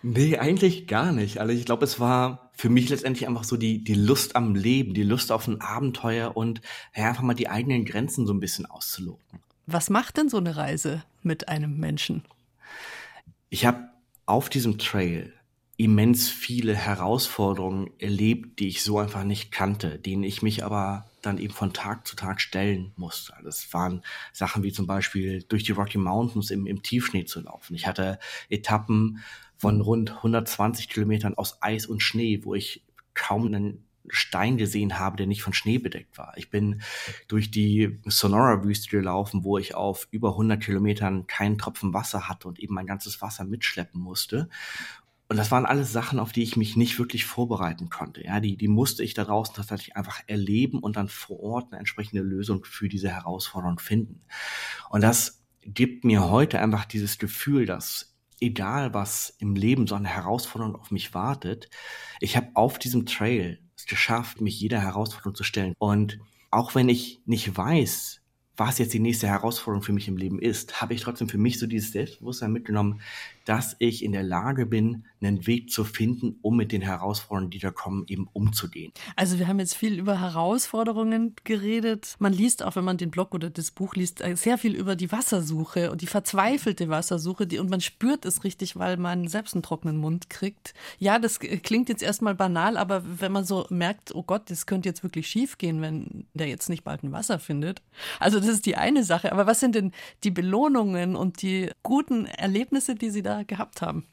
[0.02, 1.38] Nee, eigentlich gar nicht.
[1.38, 4.94] Also ich glaube, es war für mich letztendlich einfach so die, die Lust am Leben,
[4.94, 6.60] die Lust auf ein Abenteuer und
[6.94, 9.40] ja, einfach mal die eigenen Grenzen so ein bisschen auszuloten.
[9.66, 12.24] Was macht denn so eine Reise mit einem Menschen?
[13.50, 13.88] Ich habe
[14.26, 15.32] auf diesem Trail
[15.76, 21.38] immens viele Herausforderungen erlebt, die ich so einfach nicht kannte, denen ich mich aber dann
[21.38, 23.34] eben von Tag zu Tag stellen musste.
[23.42, 27.74] Das waren Sachen wie zum Beispiel durch die Rocky Mountains im, im Tiefschnee zu laufen.
[27.74, 28.18] Ich hatte
[28.50, 29.20] Etappen
[29.64, 35.16] von rund 120 Kilometern aus Eis und Schnee, wo ich kaum einen Stein gesehen habe,
[35.16, 36.34] der nicht von Schnee bedeckt war.
[36.36, 36.82] Ich bin
[37.28, 42.60] durch die Sonora-Wüste gelaufen, wo ich auf über 100 Kilometern keinen Tropfen Wasser hatte und
[42.60, 44.50] eben mein ganzes Wasser mitschleppen musste.
[45.30, 48.22] Und das waren alles Sachen, auf die ich mich nicht wirklich vorbereiten konnte.
[48.22, 51.78] Ja, die, die musste ich da draußen tatsächlich einfach erleben und dann vor Ort eine
[51.78, 54.20] entsprechende Lösung für diese Herausforderung finden.
[54.90, 58.13] Und das gibt mir heute einfach dieses Gefühl, dass
[58.44, 61.68] egal was im Leben so eine Herausforderung auf mich wartet,
[62.20, 65.74] ich habe auf diesem Trail es geschafft, mich jeder Herausforderung zu stellen.
[65.78, 66.18] Und
[66.50, 68.22] auch wenn ich nicht weiß,
[68.56, 71.58] was jetzt die nächste Herausforderung für mich im Leben ist, habe ich trotzdem für mich
[71.58, 73.00] so dieses Selbstbewusstsein mitgenommen,
[73.44, 77.58] dass ich in der Lage bin, einen Weg zu finden, um mit den Herausforderungen, die
[77.58, 78.92] da kommen, eben umzugehen.
[79.16, 82.16] Also wir haben jetzt viel über Herausforderungen geredet.
[82.18, 84.96] Man liest auch, wenn man den Blog oder das Buch liest, äh, sehr viel über
[84.96, 87.46] die Wassersuche und die verzweifelte Wassersuche.
[87.46, 90.74] Die, und man spürt es richtig, weil man selbst einen trockenen Mund kriegt.
[90.98, 94.88] Ja, das klingt jetzt erstmal banal, aber wenn man so merkt, oh Gott, das könnte
[94.88, 97.82] jetzt wirklich schief gehen, wenn der jetzt nicht bald ein Wasser findet.
[98.20, 99.32] Also das ist die eine Sache.
[99.32, 104.06] Aber was sind denn die Belohnungen und die guten Erlebnisse, die Sie da gehabt haben?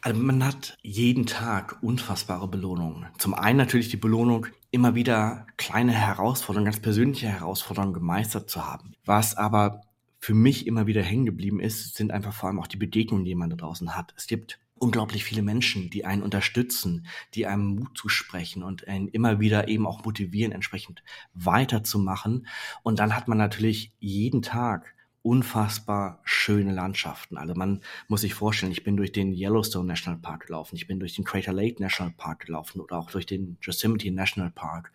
[0.00, 3.06] Also man hat jeden Tag unfassbare Belohnungen.
[3.18, 8.94] Zum einen natürlich die Belohnung, immer wieder kleine Herausforderungen, ganz persönliche Herausforderungen gemeistert zu haben.
[9.04, 9.82] Was aber
[10.18, 13.34] für mich immer wieder hängen geblieben ist, sind einfach vor allem auch die Begegnungen, die
[13.34, 14.12] man da draußen hat.
[14.16, 19.38] Es gibt unglaublich viele Menschen, die einen unterstützen, die einem Mut zusprechen und einen immer
[19.38, 22.48] wieder eben auch motivieren, entsprechend weiterzumachen.
[22.82, 27.38] Und dann hat man natürlich jeden Tag unfassbar schöne Landschaften.
[27.38, 30.98] Also man muss sich vorstellen, ich bin durch den Yellowstone National Park gelaufen, ich bin
[30.98, 34.92] durch den Crater Lake National Park gelaufen oder auch durch den Yosemite National Park.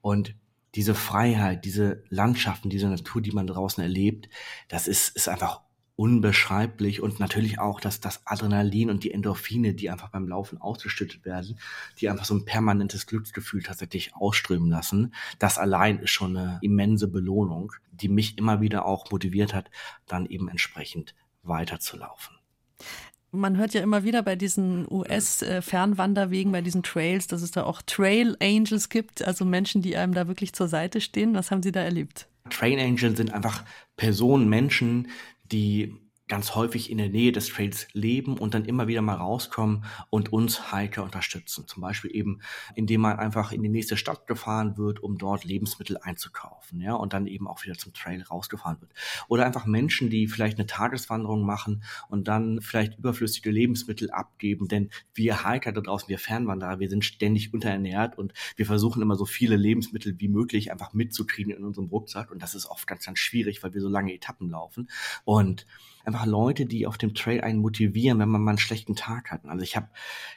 [0.00, 0.34] Und
[0.74, 4.28] diese Freiheit, diese Landschaften, diese Natur, die man draußen erlebt,
[4.68, 5.60] das ist, ist einfach
[6.02, 11.24] unbeschreiblich und natürlich auch dass das Adrenalin und die Endorphine, die einfach beim Laufen ausgeschüttet
[11.24, 11.60] werden,
[12.00, 15.14] die einfach so ein permanentes Glücksgefühl tatsächlich ausströmen lassen.
[15.38, 19.70] Das allein ist schon eine immense Belohnung, die mich immer wieder auch motiviert hat,
[20.08, 22.34] dann eben entsprechend weiterzulaufen.
[23.30, 27.80] Man hört ja immer wieder bei diesen US-Fernwanderwegen, bei diesen Trails, dass es da auch
[27.80, 31.34] Trail Angels gibt, also Menschen, die einem da wirklich zur Seite stehen.
[31.34, 32.26] Was haben Sie da erlebt?
[32.50, 33.64] Trail Angels sind einfach
[33.96, 35.06] Personen, Menschen,
[35.52, 35.94] die
[36.32, 40.32] ganz häufig in der Nähe des Trails leben und dann immer wieder mal rauskommen und
[40.32, 41.68] uns Hiker unterstützen.
[41.68, 42.40] Zum Beispiel eben,
[42.74, 47.12] indem man einfach in die nächste Stadt gefahren wird, um dort Lebensmittel einzukaufen, ja, und
[47.12, 48.94] dann eben auch wieder zum Trail rausgefahren wird.
[49.28, 54.88] Oder einfach Menschen, die vielleicht eine Tageswanderung machen und dann vielleicht überflüssige Lebensmittel abgeben, denn
[55.12, 59.26] wir Hiker da draußen, wir Fernwanderer, wir sind ständig unterernährt und wir versuchen immer so
[59.26, 63.18] viele Lebensmittel wie möglich einfach mitzukriegen in unserem Rucksack und das ist oft ganz, ganz
[63.18, 64.88] schwierig, weil wir so lange Etappen laufen
[65.26, 65.66] und
[66.04, 69.44] einfach Leute, die auf dem Trail einen motivieren, wenn man mal einen schlechten Tag hat.
[69.44, 69.88] Also ich habe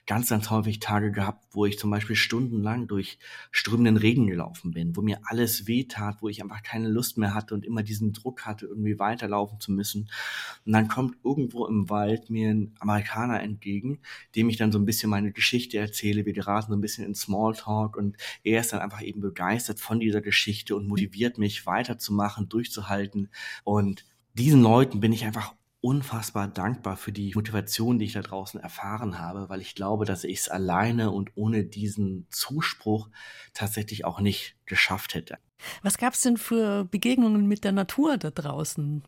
[0.06, 3.18] ganz, ganz häufig Tage gehabt, wo ich zum Beispiel stundenlang durch
[3.52, 7.34] strömenden Regen gelaufen bin, wo mir alles weh tat, wo ich einfach keine Lust mehr
[7.34, 10.10] hatte und immer diesen Druck hatte, irgendwie weiterlaufen zu müssen.
[10.66, 14.00] Und dann kommt irgendwo im Wald mir ein Amerikaner entgegen,
[14.36, 16.26] dem ich dann so ein bisschen meine Geschichte erzähle.
[16.26, 20.00] Wir geraten so ein bisschen in Smalltalk und er ist dann einfach eben begeistert von
[20.00, 23.30] dieser Geschichte und motiviert mich weiterzumachen, durchzuhalten
[23.64, 28.60] und diesen Leuten bin ich einfach unfassbar dankbar für die Motivation, die ich da draußen
[28.60, 33.10] erfahren habe, weil ich glaube, dass ich es alleine und ohne diesen Zuspruch
[33.54, 35.38] tatsächlich auch nicht geschafft hätte.
[35.84, 39.04] Was gab es denn für Begegnungen mit der Natur da draußen?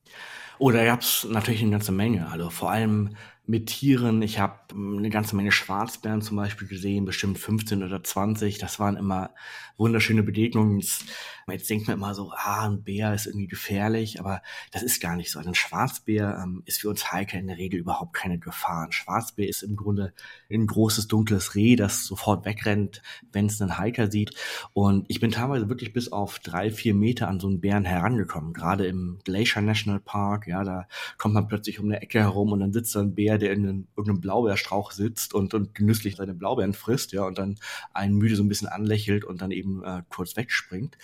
[0.60, 2.28] Oh, da gab es natürlich eine ganze Menge.
[2.30, 3.16] Also vor allem
[3.48, 4.22] mit Tieren.
[4.22, 8.58] Ich habe hm, eine ganze Menge Schwarzbären zum Beispiel gesehen, bestimmt 15 oder 20.
[8.58, 9.32] Das waren immer
[9.78, 10.80] wunderschöne Begegnungen.
[10.80, 11.06] Jetzt,
[11.50, 14.42] jetzt denkt man immer so, ah, ein Bär ist irgendwie gefährlich, aber
[14.72, 15.40] das ist gar nicht so.
[15.40, 18.86] Also ein Schwarzbär ähm, ist für uns Hiker in der Regel überhaupt keine Gefahr.
[18.86, 20.14] Ein Schwarzbär ist im Grunde
[20.52, 24.36] ein großes dunkles Reh, das sofort wegrennt, wenn es einen Hiker sieht.
[24.74, 28.54] Und ich bin teilweise wirklich bis auf drei, vier Meter an so einen Bären herangekommen.
[28.54, 32.60] Gerade im Glacier National Park, ja, da kommt man plötzlich um eine Ecke herum und
[32.60, 36.34] dann sitzt da ein Bär der in einem, irgendeinem Blaubeerstrauch sitzt und, und genüsslich seine
[36.34, 37.56] Blaubeeren frisst, ja, und dann
[37.94, 40.98] einen müde so ein bisschen anlächelt und dann eben äh, kurz wegspringt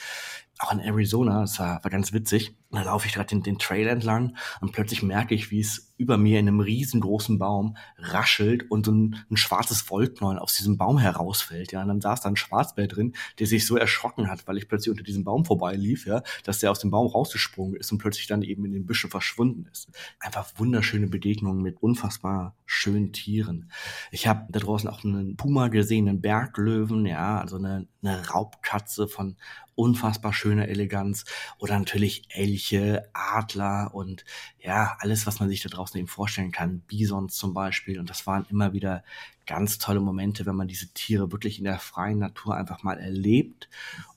[0.59, 2.55] auch in Arizona, das war, war ganz witzig.
[2.71, 6.17] Da laufe ich gerade den, den Trail entlang und plötzlich merke ich, wie es über
[6.17, 10.97] mir in einem riesengroßen Baum raschelt und so ein, ein schwarzes Wollknäuel aus diesem Baum
[10.97, 11.71] herausfällt.
[11.71, 14.67] Ja, und dann saß da ein Schwarzbär drin, der sich so erschrocken hat, weil ich
[14.67, 18.27] plötzlich unter diesem Baum vorbeilief, ja, dass der aus dem Baum rausgesprungen ist und plötzlich
[18.27, 19.89] dann eben in den Büschen verschwunden ist.
[20.19, 23.71] Einfach wunderschöne Begegnungen mit unfassbar schönen Tieren.
[24.11, 29.07] Ich habe da draußen auch einen Puma gesehen, einen Berglöwen, ja, also eine, eine Raubkatze
[29.07, 29.37] von
[29.75, 31.25] unfassbar schöner Eleganz.
[31.59, 34.25] Oder natürlich Elche, Adler und
[34.59, 37.99] ja, alles, was man sich da draußen eben vorstellen kann, Bisons zum Beispiel.
[37.99, 39.03] Und das waren immer wieder
[39.45, 43.69] ganz tolle Momente, wenn man diese Tiere wirklich in der freien Natur einfach mal erlebt.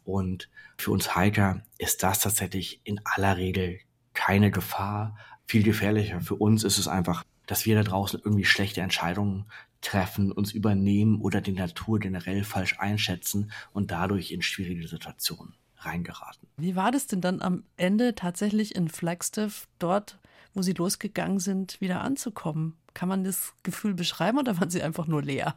[0.05, 3.81] Und für uns Hiker ist das tatsächlich in aller Regel
[4.15, 5.17] keine Gefahr.
[5.47, 6.21] Viel gefährlicher.
[6.21, 9.47] Für uns ist es einfach, dass wir da draußen irgendwie schlechte Entscheidungen
[9.81, 16.49] treffen, uns übernehmen oder die Natur generell falsch einschätzen und dadurch in schwierige Situationen reingeraten.
[16.57, 20.19] Wie war das denn dann am Ende tatsächlich in Flagstaff, dort,
[20.55, 22.77] wo Sie losgegangen sind, wieder anzukommen?
[22.95, 25.57] Kann man das Gefühl beschreiben oder waren Sie einfach nur leer?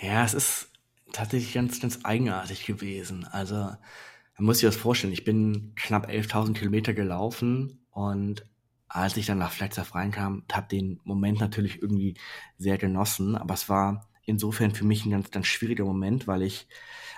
[0.00, 0.70] Ja, es ist
[1.12, 3.24] tatsächlich ganz, ganz eigenartig gewesen.
[3.24, 5.12] Also, man muss sich das vorstellen.
[5.12, 8.46] Ich bin knapp 11.000 Kilometer gelaufen und
[8.90, 12.16] als ich dann nach Flagstaff reinkam, habe den Moment natürlich irgendwie
[12.58, 16.68] sehr genossen, aber es war insofern für mich ein ganz, ganz schwieriger Moment, weil ich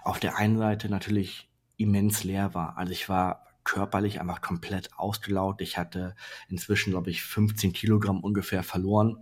[0.03, 2.77] auf der einen Seite natürlich immens leer war.
[2.77, 5.63] Also ich war körperlich einfach komplett ausgelaugt.
[5.63, 6.15] Ich hatte
[6.49, 9.19] inzwischen, glaube ich, 15 Kilogramm ungefähr verloren.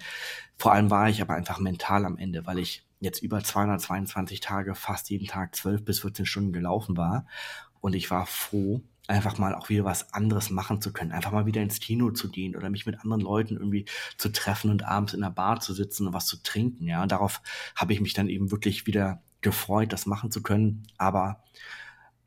[0.56, 4.74] Vor allem war ich aber einfach mental am Ende, weil ich jetzt über 222 Tage
[4.74, 7.26] fast jeden Tag 12 bis 14 Stunden gelaufen war.
[7.80, 11.46] Und ich war froh, einfach mal auch wieder was anderes machen zu können, einfach mal
[11.46, 13.84] wieder ins Kino zu gehen oder mich mit anderen Leuten irgendwie
[14.16, 16.86] zu treffen und abends in der Bar zu sitzen und was zu trinken.
[16.86, 17.42] Ja, darauf
[17.74, 20.84] habe ich mich dann eben wirklich wieder gefreut, das machen zu können.
[20.96, 21.42] Aber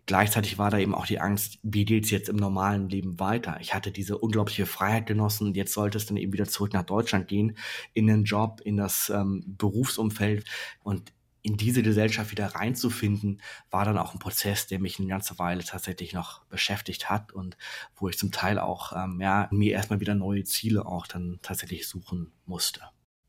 [0.05, 3.57] gleichzeitig war da eben auch die Angst, wie geht's jetzt im normalen Leben weiter?
[3.61, 6.83] Ich hatte diese unglaubliche Freiheit genossen und jetzt sollte es dann eben wieder zurück nach
[6.83, 7.57] Deutschland gehen,
[7.93, 10.45] in den Job, in das ähm, Berufsumfeld
[10.83, 15.37] und in diese Gesellschaft wieder reinzufinden, war dann auch ein Prozess, der mich eine ganze
[15.37, 17.57] Weile tatsächlich noch beschäftigt hat und
[17.95, 21.87] wo ich zum Teil auch ähm, ja, mir erstmal wieder neue Ziele auch dann tatsächlich
[21.87, 22.81] suchen musste.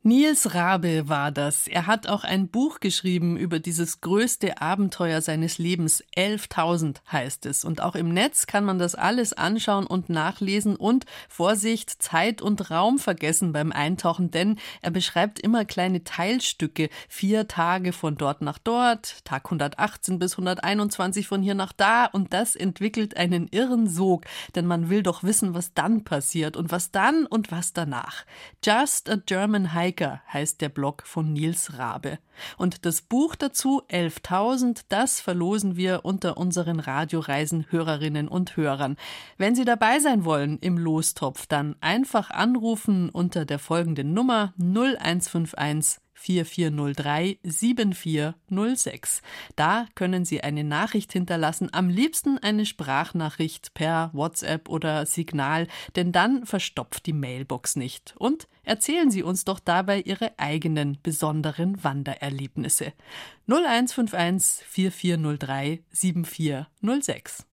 [0.07, 1.67] Nils Rabe war das.
[1.67, 6.05] Er hat auch ein Buch geschrieben über dieses größte Abenteuer seines Lebens.
[6.14, 7.64] 11.000 heißt es.
[7.64, 12.71] Und auch im Netz kann man das alles anschauen und nachlesen und Vorsicht, Zeit und
[12.71, 16.90] Raum vergessen beim Eintauchen, denn er beschreibt immer kleine Teilstücke.
[17.09, 22.35] Vier Tage von dort nach dort, Tag 118 bis 121 von hier nach da und
[22.35, 26.90] das entwickelt einen irren Sog, denn man will doch wissen, was dann passiert und was
[26.90, 28.27] dann und was danach.
[28.62, 32.18] Just a German Hike Hiker heißt der Blog von Nils Rabe.
[32.59, 38.96] Und das Buch dazu, 11.000, das verlosen wir unter unseren Radioreisen-Hörerinnen und Hörern.
[39.38, 46.04] Wenn Sie dabei sein wollen im Lostopf, dann einfach anrufen unter der folgenden Nummer 0151
[46.24, 49.20] 4403 7406.
[49.56, 56.12] Da können Sie eine Nachricht hinterlassen, am liebsten eine Sprachnachricht per WhatsApp oder Signal, denn
[56.12, 58.14] dann verstopft die Mailbox nicht.
[58.18, 62.94] Und erzählen Sie uns doch dabei Ihre eigenen besonderen Wandererlebnisse.
[63.46, 67.46] 0151 4403 7406.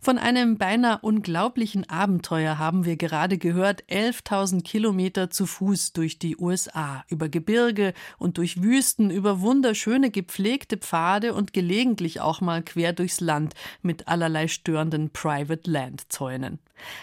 [0.00, 3.84] Von einem beinahe unglaublichen Abenteuer haben wir gerade gehört.
[3.84, 10.76] 11.000 Kilometer zu Fuß durch die USA, über Gebirge und durch Wüsten, über wunderschöne gepflegte
[10.76, 16.58] Pfade und gelegentlich auch mal quer durchs Land mit allerlei störenden Private Land Zäunen.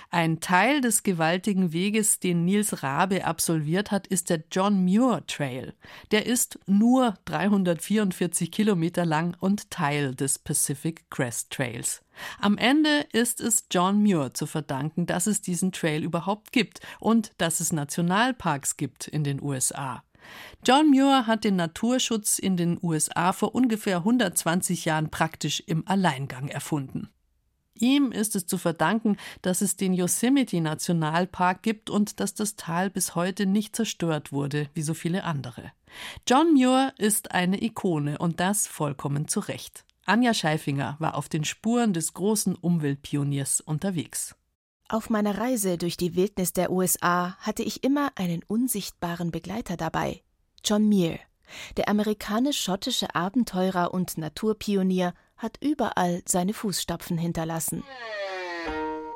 [0.09, 5.73] Ein Teil des gewaltigen Weges, den Nils Rabe absolviert hat, ist der John Muir Trail.
[6.11, 12.01] Der ist nur 344 Kilometer lang und Teil des Pacific Crest Trails.
[12.39, 17.31] Am Ende ist es John Muir zu verdanken, dass es diesen Trail überhaupt gibt und
[17.37, 20.03] dass es Nationalparks gibt in den USA.
[20.65, 26.49] John Muir hat den Naturschutz in den USA vor ungefähr 120 Jahren praktisch im Alleingang
[26.49, 27.09] erfunden.
[27.79, 32.89] Ihm ist es zu verdanken, dass es den Yosemite Nationalpark gibt und dass das Tal
[32.89, 35.71] bis heute nicht zerstört wurde, wie so viele andere.
[36.27, 39.85] John Muir ist eine Ikone und das vollkommen zu Recht.
[40.05, 44.35] Anja Scheifinger war auf den Spuren des großen Umweltpioniers unterwegs.
[44.89, 50.23] Auf meiner Reise durch die Wildnis der USA hatte ich immer einen unsichtbaren Begleiter dabei,
[50.63, 51.19] John Muir.
[51.75, 57.83] Der amerikanisch-schottische Abenteurer und Naturpionier hat überall seine Fußstapfen hinterlassen.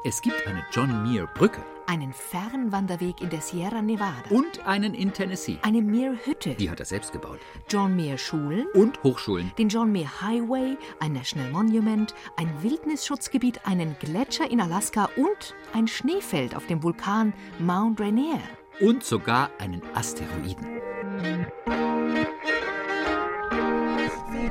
[0.03, 1.63] Es gibt eine John Muir Brücke.
[1.85, 4.29] Einen Fernwanderweg in der Sierra Nevada.
[4.29, 5.59] Und einen in Tennessee.
[5.61, 6.55] Eine Muir Hütte.
[6.55, 7.39] Die hat er selbst gebaut.
[7.69, 8.65] John Muir Schulen.
[8.73, 9.51] Und Hochschulen.
[9.59, 15.87] Den John Muir Highway, ein National Monument, ein Wildnisschutzgebiet, einen Gletscher in Alaska und ein
[15.87, 18.39] Schneefeld auf dem Vulkan Mount Rainier.
[18.79, 20.65] Und sogar einen Asteroiden.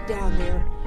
[0.08, 0.79] Down there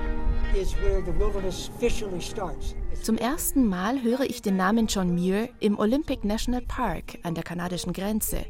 [3.01, 7.43] Zum ersten Mal höre ich den Namen John Muir im Olympic National Park an der
[7.43, 8.45] kanadischen Grenze.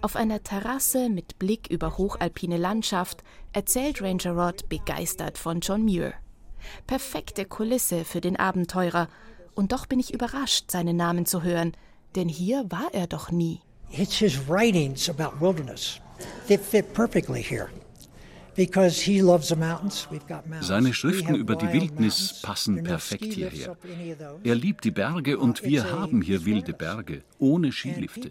[0.00, 6.14] Auf einer Terrasse mit Blick über hochalpine Landschaft erzählt Ranger Rod begeistert von John Muir.
[6.88, 9.08] Perfekte Kulisse für den Abenteurer.
[9.54, 11.76] Und doch bin ich überrascht, seinen Namen zu hören,
[12.16, 13.60] denn hier war er doch nie.
[13.92, 16.00] It's his writings about wilderness.
[16.48, 17.68] They fit perfectly here.
[20.60, 23.76] Seine Schriften über die Wildnis passen perfekt hierher.
[24.44, 28.30] Er liebt die Berge und wir haben hier wilde Berge, ohne Skilifte.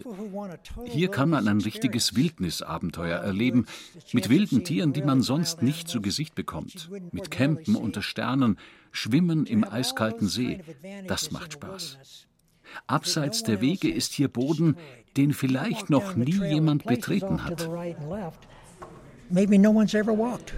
[0.84, 3.66] Hier kann man ein richtiges Wildnisabenteuer erleben,
[4.12, 8.58] mit wilden Tieren, die man sonst nicht zu Gesicht bekommt, mit Campen unter Sternen,
[8.90, 10.60] Schwimmen im eiskalten See.
[11.06, 11.98] Das macht Spaß.
[12.88, 14.76] Abseits der Wege ist hier Boden,
[15.16, 17.68] den vielleicht noch nie jemand betreten hat
[19.30, 20.54] maybe no one's ever walked.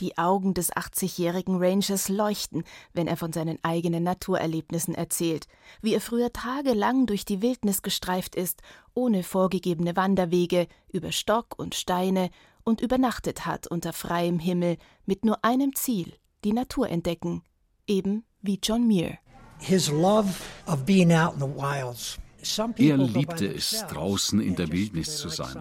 [0.00, 5.46] Die Augen des 80-jährigen Rangers leuchten, wenn er von seinen eigenen Naturerlebnissen erzählt,
[5.80, 8.60] wie er früher tagelang durch die Wildnis gestreift ist,
[8.92, 12.28] ohne vorgegebene Wanderwege, über Stock und Steine
[12.62, 16.12] und übernachtet hat unter freiem Himmel mit nur einem Ziel,
[16.44, 17.42] die Natur entdecken,
[17.86, 19.16] eben wie John Muir.
[19.60, 20.28] His love
[20.66, 22.18] of being out in the wilds
[22.76, 25.56] er liebte es, draußen in der Wildnis zu sein.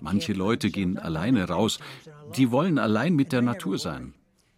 [0.00, 1.78] Manche Leute gehen alleine raus,
[2.36, 4.14] die wollen allein mit der Natur sein.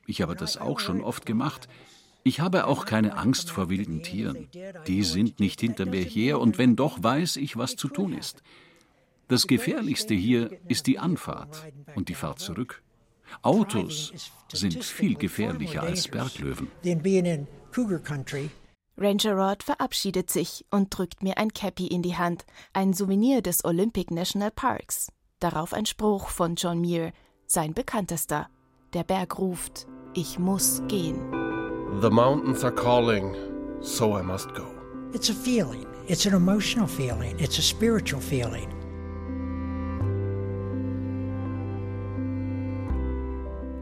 [0.07, 1.69] Ich habe das auch schon oft gemacht.
[2.23, 4.49] Ich habe auch keine Angst vor wilden Tieren.
[4.87, 8.43] Die sind nicht hinter mir her und wenn doch, weiß ich, was zu tun ist.
[9.29, 12.83] Das Gefährlichste hier ist die Anfahrt und die Fahrt zurück.
[13.43, 14.13] Autos
[14.53, 16.69] sind viel gefährlicher als Berglöwen.
[18.99, 23.65] Ranger Rod verabschiedet sich und drückt mir ein Cappy in die Hand, ein Souvenir des
[23.65, 25.13] Olympic National Parks.
[25.39, 27.13] Darauf ein Spruch von John Muir,
[27.47, 28.49] sein bekanntester.
[28.95, 31.21] Der Berg ruft, ich muss gehen.
[32.01, 33.35] The mountains are calling,
[33.81, 34.67] so I must go.
[35.13, 35.87] It's a feeling.
[36.09, 37.39] It's an emotional feeling.
[37.39, 38.76] It's a spiritual feeling.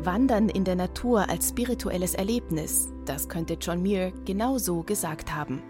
[0.05, 5.63] Wandern in der Natur als spirituelles Erlebnis, das könnte John Muir genau so gesagt haben.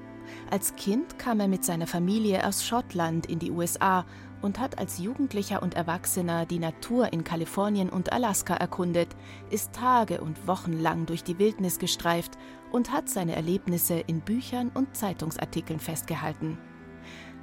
[0.51, 4.05] Als Kind kam er mit seiner Familie aus Schottland in die USA
[4.43, 9.09] und hat als Jugendlicher und Erwachsener die Natur in Kalifornien und Alaska erkundet,
[9.51, 12.33] ist Tage und Wochen lang durch die Wildnis gestreift
[12.73, 16.59] und hat seine Erlebnisse in Büchern und Zeitungsartikeln festgehalten.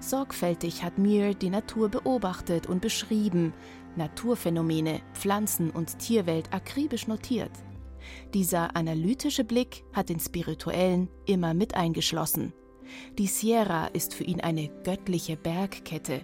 [0.01, 3.53] Sorgfältig hat Muir die Natur beobachtet und beschrieben,
[3.95, 7.51] Naturphänomene, Pflanzen und Tierwelt akribisch notiert.
[8.33, 12.53] Dieser analytische Blick hat den spirituellen immer mit eingeschlossen.
[13.17, 16.21] Die Sierra ist für ihn eine göttliche Bergkette.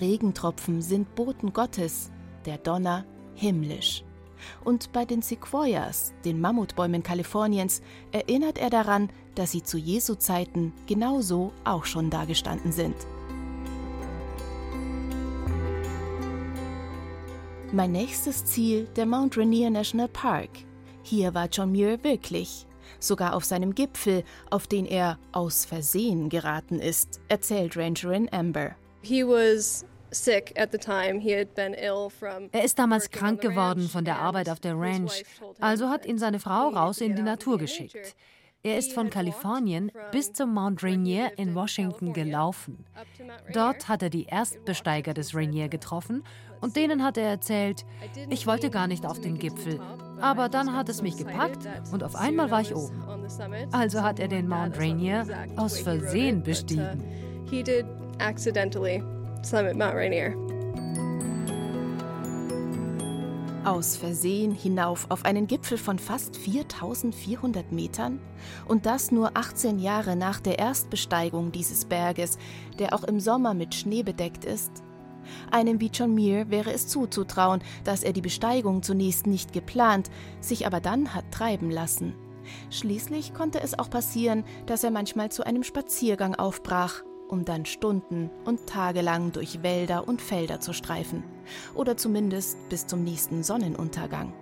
[0.00, 2.10] Regentropfen sind Boten Gottes,
[2.46, 4.04] der Donner himmlisch.
[4.64, 7.80] Und bei den Sequoias, den Mammutbäumen Kaliforniens,
[8.12, 12.96] erinnert er daran, dass sie zu Jesu Zeiten genauso auch schon dagestanden sind.
[17.74, 20.48] Mein nächstes Ziel, der Mount Rainier National Park.
[21.02, 22.68] Hier war John Muir wirklich.
[23.00, 28.76] Sogar auf seinem Gipfel, auf den er aus Versehen geraten ist, erzählt Rangerin Amber.
[29.02, 29.84] He was
[32.52, 35.24] er ist damals krank geworden von der Arbeit auf der Ranch,
[35.58, 38.14] also hat ihn seine Frau raus in die Natur geschickt.
[38.66, 42.86] Er ist von Kalifornien bis zum Mount Rainier in Washington gelaufen.
[43.52, 46.24] Dort hat er die Erstbesteiger des Rainier getroffen
[46.64, 47.84] und denen hat er erzählt,
[48.30, 49.80] ich wollte gar nicht auf den Gipfel,
[50.18, 51.58] aber dann hat es mich gepackt
[51.92, 53.02] und auf einmal war ich oben.
[53.70, 57.04] Also hat er den Mount Rainier aus Versehen bestiegen.
[57.50, 57.84] He did
[58.18, 59.02] accidentally
[59.42, 60.34] summit Mount Rainier.
[63.66, 68.20] Aus Versehen hinauf auf einen Gipfel von fast 4400 Metern?
[68.66, 72.38] Und das nur 18 Jahre nach der Erstbesteigung dieses Berges,
[72.78, 74.82] der auch im Sommer mit Schnee bedeckt ist?
[75.50, 80.10] Einem wie John Muir wäre es zuzutrauen, dass er die Besteigung zunächst nicht geplant,
[80.40, 82.14] sich aber dann hat treiben lassen.
[82.70, 88.30] Schließlich konnte es auch passieren, dass er manchmal zu einem Spaziergang aufbrach um dann Stunden
[88.44, 91.24] und Tage lang durch Wälder und Felder zu streifen.
[91.74, 94.32] Oder zumindest bis zum nächsten Sonnenuntergang.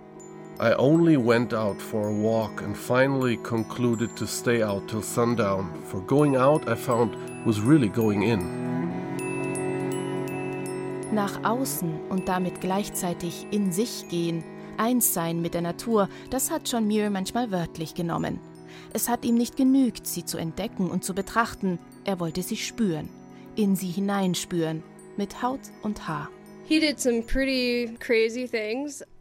[0.61, 5.67] I only went out for a walk and finally concluded to stay out till sundown,
[5.83, 9.02] for going out I found was really going in.
[11.13, 14.43] Nach außen und damit gleichzeitig in sich gehen,
[14.77, 18.39] eins sein mit der Natur, das hat John Muir manchmal wörtlich genommen.
[18.93, 23.09] Es hat ihm nicht genügt, sie zu entdecken und zu betrachten, er wollte sie spüren,
[23.55, 24.81] in sie hineinspüren,
[25.15, 26.29] mit Haut und Haar.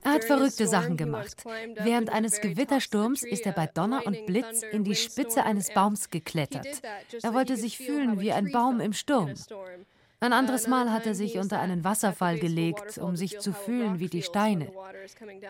[0.05, 1.45] Er hat verrückte Sachen gemacht.
[1.82, 6.68] Während eines Gewittersturms ist er bei Donner und Blitz in die Spitze eines Baums geklettert.
[7.22, 9.34] Er wollte sich fühlen wie ein Baum im Sturm.
[10.23, 14.07] Ein anderes Mal hat er sich unter einen Wasserfall gelegt, um sich zu fühlen wie
[14.07, 14.70] die Steine.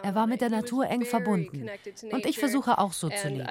[0.02, 1.68] Er war mit der Natur eng verbunden.
[2.10, 3.46] Und ich versuche auch so zu leben.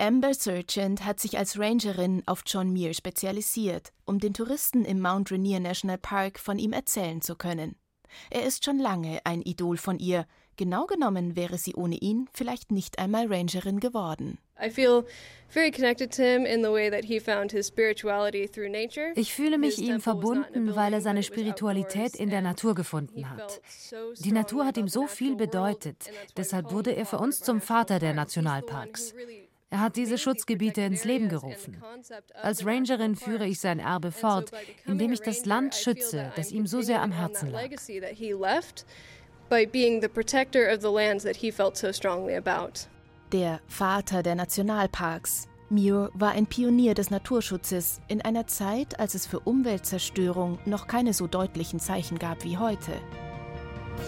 [0.00, 5.30] Amber Sergeant hat sich als Rangerin auf John Muir spezialisiert, um den Touristen im Mount
[5.30, 7.76] Rainier National Park von ihm erzählen zu können.
[8.30, 10.26] Er ist schon lange ein Idol von ihr.
[10.56, 14.38] Genau genommen wäre sie ohne ihn vielleicht nicht einmal Rangerin geworden.
[19.14, 23.60] Ich fühle mich ihm verbunden, weil er seine Spiritualität in der Natur gefunden hat.
[24.18, 28.12] Die Natur hat ihm so viel bedeutet, deshalb wurde er für uns zum Vater der
[28.12, 29.14] Nationalparks.
[29.70, 31.82] Er hat diese Schutzgebiete ins Leben gerufen.
[32.34, 34.50] Als Rangerin führe ich sein Erbe fort,
[34.86, 37.68] indem ich das Land schütze, das ihm so sehr am Herzen lag.
[43.32, 45.48] Der Vater der Nationalparks.
[45.68, 51.12] Muir war ein Pionier des Naturschutzes in einer Zeit, als es für Umweltzerstörung noch keine
[51.12, 52.92] so deutlichen Zeichen gab wie heute.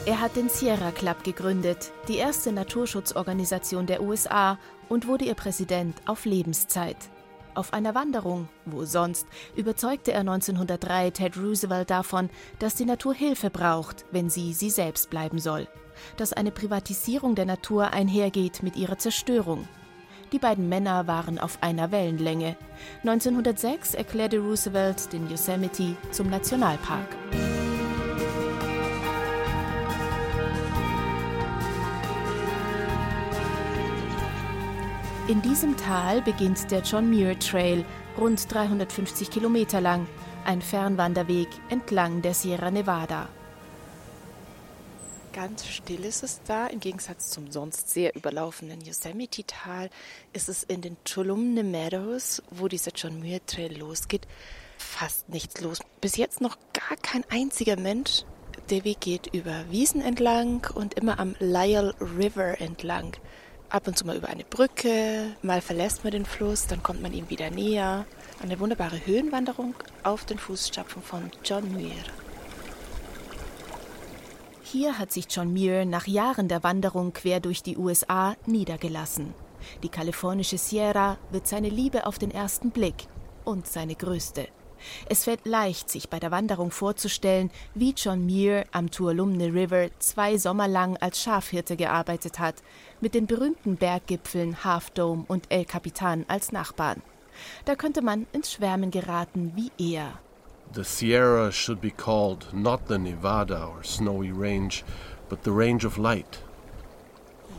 [0.07, 4.59] Er hat den Sierra Club gegründet, die erste Naturschutzorganisation der USA,
[4.89, 6.97] und wurde ihr Präsident auf Lebenszeit.
[7.55, 13.51] Auf einer Wanderung, wo sonst, überzeugte er 1903 Ted Roosevelt davon, dass die Natur Hilfe
[13.51, 15.69] braucht, wenn sie sie selbst bleiben soll,
[16.17, 19.67] dass eine Privatisierung der Natur einhergeht mit ihrer Zerstörung.
[20.33, 22.57] Die beiden Männer waren auf einer Wellenlänge.
[23.03, 27.17] 1906 erklärte Roosevelt den Yosemite zum Nationalpark.
[35.27, 37.85] In diesem Tal beginnt der John Muir Trail,
[38.19, 40.09] rund 350 Kilometer lang,
[40.45, 43.29] ein Fernwanderweg entlang der Sierra Nevada.
[45.33, 49.89] Ganz still ist es da, im Gegensatz zum sonst sehr überlaufenden Yosemite-Tal
[50.33, 54.27] ist es in den Tulumne Meadows, wo dieser John Muir Trail losgeht,
[54.77, 55.79] fast nichts los.
[56.01, 58.25] Bis jetzt noch gar kein einziger Mensch.
[58.71, 63.17] Der Weg geht über Wiesen entlang und immer am Lyell River entlang
[63.71, 67.13] ab und zu mal über eine Brücke, mal verlässt man den Fluss, dann kommt man
[67.13, 68.05] ihm wieder näher.
[68.43, 72.05] Eine wunderbare Höhenwanderung auf den Fußstapfen von John Muir.
[74.73, 79.35] Hier hat sich John Muir nach Jahren der Wanderung quer durch die USA niedergelassen.
[79.83, 83.09] Die kalifornische Sierra wird seine Liebe auf den ersten Blick
[83.45, 84.47] und seine größte.
[85.09, 90.39] Es fällt leicht, sich bei der Wanderung vorzustellen, wie John Muir am Tuolumne River zwei
[90.39, 92.63] Sommer lang als Schafhirte gearbeitet hat,
[93.01, 97.03] mit den berühmten Berggipfeln Half Dome und El Capitan als Nachbarn.
[97.65, 100.21] Da könnte man ins Schwärmen geraten wie er.
[100.73, 104.85] The Sierra should be called not the Nevada or Snowy Range,
[105.29, 106.39] but the Range of Light.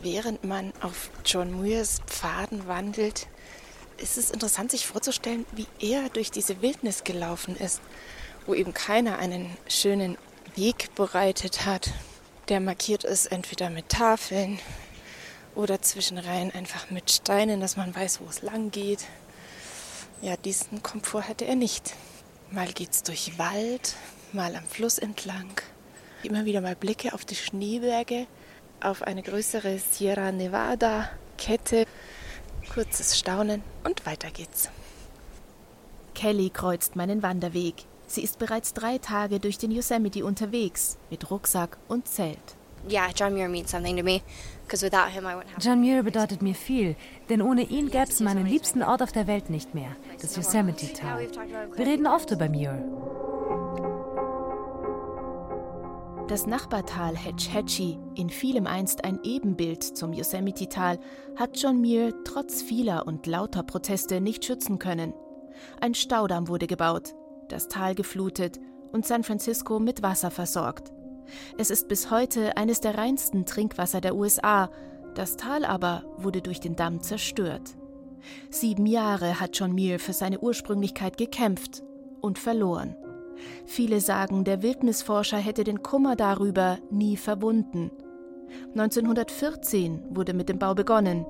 [0.00, 3.28] Während man auf John Muirs Pfaden wandelt,
[3.98, 7.82] ist es interessant, sich vorzustellen, wie er durch diese Wildnis gelaufen ist,
[8.46, 10.16] wo eben keiner einen schönen
[10.56, 11.90] Weg bereitet hat,
[12.48, 14.58] der markiert ist entweder mit Tafeln
[15.54, 19.04] oder zwischenreihen einfach mit Steinen, dass man weiß, wo es lang geht.
[20.22, 21.94] Ja, diesen Komfort hatte er nicht.
[22.52, 23.96] Mal geht's durch Wald,
[24.32, 25.50] mal am Fluss entlang.
[26.22, 28.26] Immer wieder mal Blicke auf die Schneeberge,
[28.80, 31.86] auf eine größere Sierra Nevada Kette
[32.72, 34.70] kurzes Staunen und weiter geht's.
[36.14, 37.74] Kelly kreuzt meinen Wanderweg.
[38.06, 42.38] Sie ist bereits drei Tage durch den Yosemite unterwegs, mit Rucksack und Zelt.
[43.14, 44.20] John Muir means something to me,
[45.60, 46.96] John Muir bedeutet mir viel,
[47.28, 51.28] denn ohne ihn gäbe es meinen liebsten Ort auf der Welt nicht mehr, das Yosemite-Tal.
[51.76, 52.82] Wir reden oft über Muir.
[56.28, 60.98] Das Nachbartal Hetch Hetchy, in vielem einst ein Ebenbild zum Yosemite-Tal,
[61.36, 65.12] hat John Muir trotz vieler und lauter Proteste nicht schützen können.
[65.80, 67.14] Ein Staudamm wurde gebaut,
[67.48, 68.58] das Tal geflutet
[68.92, 70.92] und San Francisco mit Wasser versorgt.
[71.58, 74.70] Es ist bis heute eines der reinsten Trinkwasser der USA,
[75.14, 77.76] das Tal aber wurde durch den Damm zerstört.
[78.50, 81.82] Sieben Jahre hat John Muir für seine Ursprünglichkeit gekämpft
[82.20, 82.96] und verloren.
[83.66, 87.90] Viele sagen, der Wildnisforscher hätte den Kummer darüber nie verwunden.
[88.76, 91.26] 1914 wurde mit dem Bau begonnen.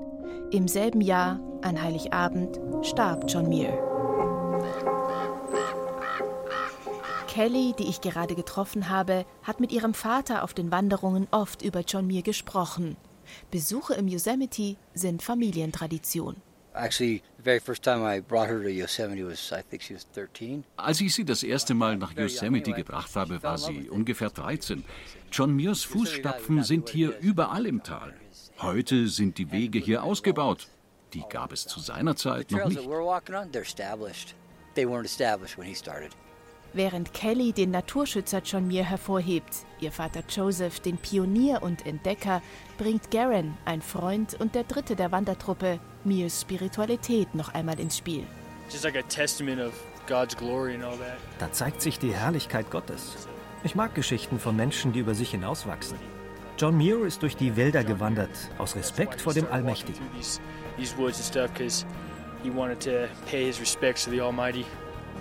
[0.50, 4.91] Im selben Jahr, an Heiligabend, starb John Muir.
[7.32, 11.80] Kelly, die ich gerade getroffen habe, hat mit ihrem Vater auf den Wanderungen oft über
[11.80, 12.98] John Muir gesprochen.
[13.50, 16.36] Besuche im Yosemite sind Familientradition.
[16.74, 20.06] Actually, the very first time I brought her to Yosemite was, I think she was
[20.12, 20.64] 13.
[20.76, 24.84] Als ich sie das erste Mal nach Yosemite gebracht habe, war sie ungefähr 13.
[25.32, 28.12] John Muirs Fußstapfen sind hier überall im Tal.
[28.60, 30.68] Heute sind die Wege hier ausgebaut.
[31.14, 32.86] Die gab es zu seiner Zeit noch nicht.
[36.74, 42.40] Während Kelly den Naturschützer John Muir hervorhebt, ihr Vater Joseph den Pionier und Entdecker,
[42.78, 48.24] bringt Garen, ein Freund und der Dritte der Wandertruppe, Muirs Spiritualität noch einmal ins Spiel.
[51.38, 53.28] Da zeigt sich die Herrlichkeit Gottes.
[53.64, 55.98] Ich mag Geschichten von Menschen, die über sich hinauswachsen.
[56.58, 60.00] John Muir ist durch die Wälder gewandert, aus Respekt vor dem Allmächtigen.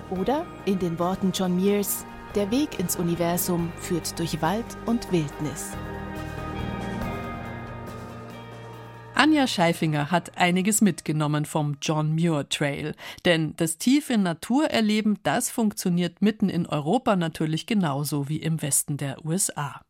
[0.09, 5.71] Oder in den Worten John Muirs, der Weg ins Universum führt durch Wald und Wildnis.
[9.21, 12.95] Anja Scheifinger hat einiges mitgenommen vom John Muir Trail.
[13.23, 19.23] Denn das tiefe Naturerleben, das funktioniert mitten in Europa natürlich genauso wie im Westen der
[19.23, 19.81] USA.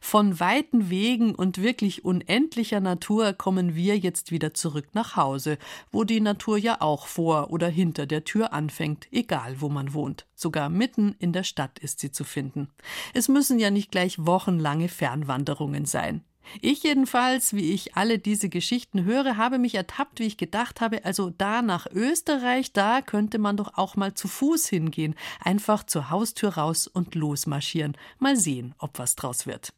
[0.00, 5.58] Von weiten Wegen und wirklich unendlicher Natur kommen wir jetzt wieder zurück nach Hause,
[5.90, 10.26] wo die Natur ja auch vor oder hinter der Tür anfängt, egal wo man wohnt.
[10.34, 12.68] Sogar mitten in der Stadt ist sie zu finden.
[13.12, 16.24] Es müssen ja nicht gleich wochenlange Fernwanderungen sein.
[16.60, 21.04] Ich jedenfalls, wie ich alle diese Geschichten höre, habe mich ertappt, wie ich gedacht habe,
[21.04, 26.10] also da nach Österreich, da könnte man doch auch mal zu Fuß hingehen, einfach zur
[26.10, 27.96] Haustür raus und losmarschieren.
[28.18, 29.72] Mal sehen, ob was draus wird.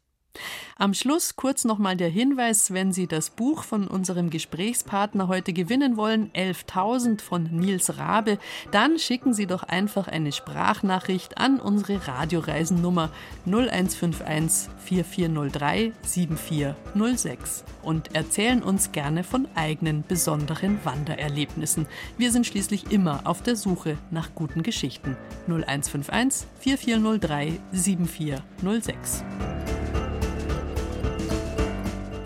[0.77, 5.95] Am Schluss kurz nochmal der Hinweis, wenn Sie das Buch von unserem Gesprächspartner heute gewinnen
[5.95, 8.39] wollen, 11.000 von Nils Rabe,
[8.71, 13.11] dann schicken Sie doch einfach eine Sprachnachricht an unsere Radioreisennummer
[13.45, 21.85] 0151 4403 7406 und erzählen uns gerne von eigenen besonderen Wandererlebnissen.
[22.17, 25.15] Wir sind schließlich immer auf der Suche nach guten Geschichten.
[25.47, 29.23] 0151 4403 7406.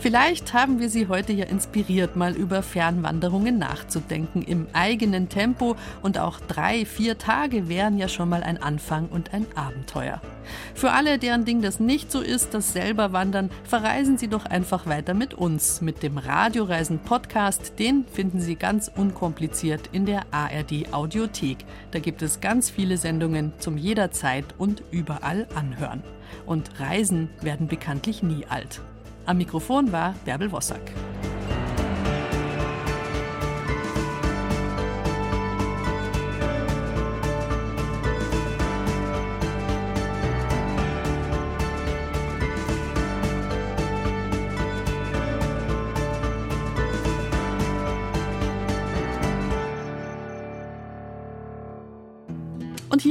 [0.05, 6.19] Vielleicht haben wir Sie heute ja inspiriert, mal über Fernwanderungen nachzudenken im eigenen Tempo und
[6.19, 10.21] auch drei, vier Tage wären ja schon mal ein Anfang und ein Abenteuer.
[10.75, 14.85] Für alle, deren Ding das nicht so ist, das selber wandern, verreisen Sie doch einfach
[14.85, 17.79] weiter mit uns, mit dem Radioreisen Podcast.
[17.79, 21.65] Den finden Sie ganz unkompliziert in der ARD Audiothek.
[21.89, 26.03] Da gibt es ganz viele Sendungen zum jederzeit und überall anhören.
[26.45, 28.81] Und Reisen werden bekanntlich nie alt.
[29.27, 30.81] Am Mikrofon war Bärbel Wossack.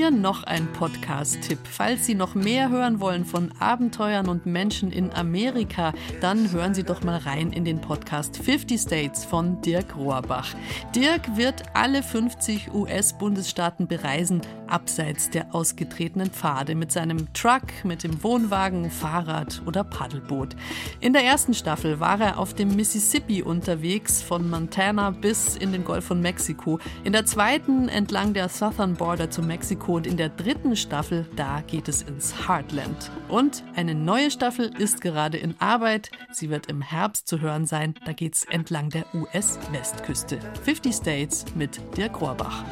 [0.04, 1.60] Hier noch ein Podcast-Tipp.
[1.64, 6.82] Falls Sie noch mehr hören wollen von Abenteuern und Menschen in Amerika, dann hören Sie
[6.82, 10.54] doch mal rein in den Podcast 50 States von Dirk Rohrbach.
[10.94, 18.22] Dirk wird alle 50 US-Bundesstaaten bereisen, abseits der ausgetretenen Pfade, mit seinem Truck, mit dem
[18.22, 20.54] Wohnwagen, Fahrrad oder Paddelboot.
[21.00, 25.84] In der ersten Staffel war er auf dem Mississippi unterwegs, von Montana bis in den
[25.84, 26.78] Golf von Mexiko.
[27.04, 31.60] In der zweiten entlang der Southern Border zu Mexiko und in der dritten Staffel, da
[31.60, 33.10] geht es ins Heartland.
[33.28, 36.10] Und eine neue Staffel ist gerade in Arbeit.
[36.32, 37.94] Sie wird im Herbst zu hören sein.
[38.04, 40.38] Da geht es entlang der US-Westküste.
[40.64, 42.64] 50 States mit Dirk Rohrbach.